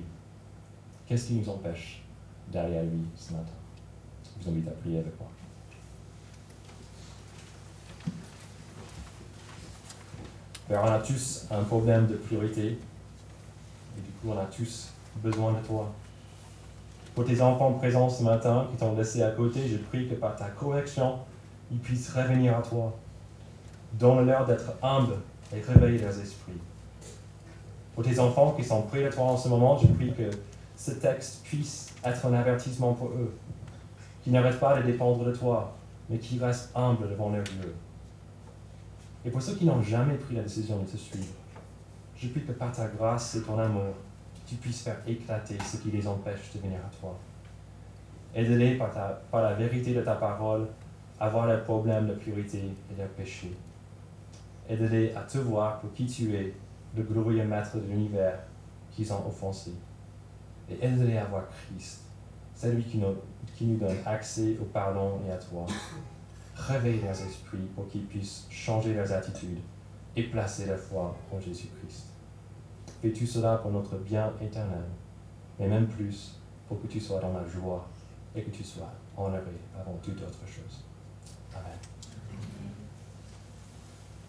Qu'est-ce 1.05 1.27
qui 1.27 1.33
nous 1.33 1.49
empêche 1.49 2.03
derrière 2.51 2.83
lui 2.83 3.01
ce 3.15 3.33
matin? 3.33 3.51
Je 4.23 4.43
vous 4.43 4.51
invite 4.51 4.67
à 4.67 4.71
prier 4.71 4.99
avec 4.99 5.19
moi. 5.19 5.29
Père, 10.71 10.83
on 10.85 10.87
a 10.89 10.99
tous 10.99 11.47
un 11.51 11.63
problème 11.63 12.07
de 12.07 12.15
priorité. 12.15 12.67
Et 12.67 14.01
du 14.01 14.09
coup, 14.11 14.29
on 14.29 14.39
a 14.39 14.45
tous 14.45 14.93
besoin 15.17 15.51
de 15.51 15.67
toi. 15.67 15.91
Pour 17.13 17.25
tes 17.25 17.41
enfants 17.41 17.73
présents 17.73 18.09
ce 18.09 18.23
matin 18.23 18.67
qui 18.71 18.77
t'ont 18.77 18.95
laissé 18.95 19.21
à 19.21 19.31
côté, 19.31 19.67
je 19.67 19.75
prie 19.75 20.07
que 20.07 20.15
par 20.15 20.33
ta 20.37 20.45
correction, 20.45 21.19
ils 21.73 21.79
puissent 21.79 22.13
revenir 22.13 22.57
à 22.57 22.61
toi. 22.61 22.97
Donne-leur 23.99 24.45
d'être 24.45 24.71
humbles 24.81 25.17
et 25.53 25.59
réveiller 25.59 25.97
leurs 25.97 26.17
esprits. 26.17 26.61
Pour 27.93 28.05
tes 28.05 28.17
enfants 28.17 28.51
qui 28.51 28.63
sont 28.63 28.83
près 28.83 29.03
de 29.03 29.09
toi 29.09 29.25
en 29.25 29.37
ce 29.37 29.49
moment, 29.49 29.77
je 29.77 29.87
prie 29.87 30.13
que 30.13 30.29
ce 30.77 30.91
texte 30.91 31.41
puisse 31.43 31.93
être 32.01 32.25
un 32.27 32.33
avertissement 32.33 32.93
pour 32.93 33.09
eux, 33.09 33.35
qui 34.23 34.29
n'arrêtent 34.29 34.61
pas 34.61 34.77
de 34.77 34.83
dépendre 34.83 35.25
de 35.25 35.33
toi, 35.33 35.75
mais 36.09 36.17
qui 36.17 36.39
restent 36.39 36.71
humbles 36.73 37.09
devant 37.09 37.29
leur 37.29 37.43
Dieu. 37.43 37.75
Et 39.23 39.29
pour 39.29 39.41
ceux 39.41 39.55
qui 39.55 39.65
n'ont 39.65 39.81
jamais 39.81 40.15
pris 40.15 40.35
la 40.35 40.43
décision 40.43 40.79
de 40.79 40.85
te 40.85 40.97
suivre, 40.97 41.33
je 42.15 42.27
prie 42.29 42.43
que 42.43 42.51
par 42.51 42.71
ta 42.71 42.87
grâce 42.87 43.35
et 43.35 43.43
ton 43.43 43.57
amour, 43.57 43.93
tu 44.45 44.55
puisses 44.55 44.81
faire 44.81 44.97
éclater 45.07 45.57
ce 45.63 45.77
qui 45.77 45.91
les 45.91 46.07
empêche 46.07 46.51
de 46.55 46.59
venir 46.59 46.79
à 46.79 46.89
toi. 46.99 47.17
Aide-les 48.33 48.75
par, 48.75 49.41
la 49.41 49.53
vérité 49.53 49.93
de 49.93 50.01
ta 50.01 50.15
parole 50.15 50.67
à 51.19 51.29
voir 51.29 51.47
leurs 51.47 51.63
problèmes 51.63 52.07
de 52.07 52.13
purité 52.13 52.63
et 52.91 52.97
leurs 52.97 53.09
péchés. 53.09 53.55
Aide-les 54.69 55.13
à 55.15 55.21
te 55.21 55.37
voir 55.37 55.79
pour 55.79 55.93
qui 55.93 56.05
tu 56.05 56.33
es, 56.35 56.53
le 56.95 57.03
glorieux 57.03 57.45
maître 57.45 57.77
de 57.77 57.87
l'univers 57.87 58.39
qu'ils 58.91 59.11
ont 59.13 59.25
offensé 59.27 59.71
et 60.69 60.85
aide-les 60.85 61.17
à 61.17 61.25
voir 61.25 61.43
Christ, 61.49 62.01
celui 62.55 62.83
qui 62.83 62.97
nous 62.97 63.77
donne 63.77 63.97
accès 64.05 64.57
au 64.61 64.65
pardon 64.65 65.19
et 65.27 65.31
à 65.31 65.37
toi. 65.37 65.65
Réveille 66.55 67.01
leurs 67.01 67.21
esprits 67.21 67.67
pour 67.75 67.87
qu'ils 67.87 68.05
puissent 68.05 68.45
changer 68.49 68.93
leurs 68.93 69.11
attitudes 69.11 69.59
et 70.15 70.23
placer 70.23 70.65
la 70.65 70.77
foi 70.77 71.15
en 71.31 71.39
Jésus-Christ. 71.39 72.07
Fais-tu 73.01 73.25
cela 73.25 73.57
pour 73.57 73.71
notre 73.71 73.97
bien 73.97 74.31
éternel, 74.41 74.83
mais 75.59 75.67
même 75.67 75.87
plus 75.87 76.39
pour 76.67 76.81
que 76.81 76.87
tu 76.87 76.99
sois 76.99 77.19
dans 77.19 77.33
la 77.33 77.45
joie 77.47 77.87
et 78.35 78.43
que 78.43 78.51
tu 78.51 78.63
sois 78.63 78.91
honoré 79.17 79.59
avant 79.79 79.97
toute 80.03 80.21
autre 80.21 80.45
chose. 80.47 80.83
Amen. 81.53 81.90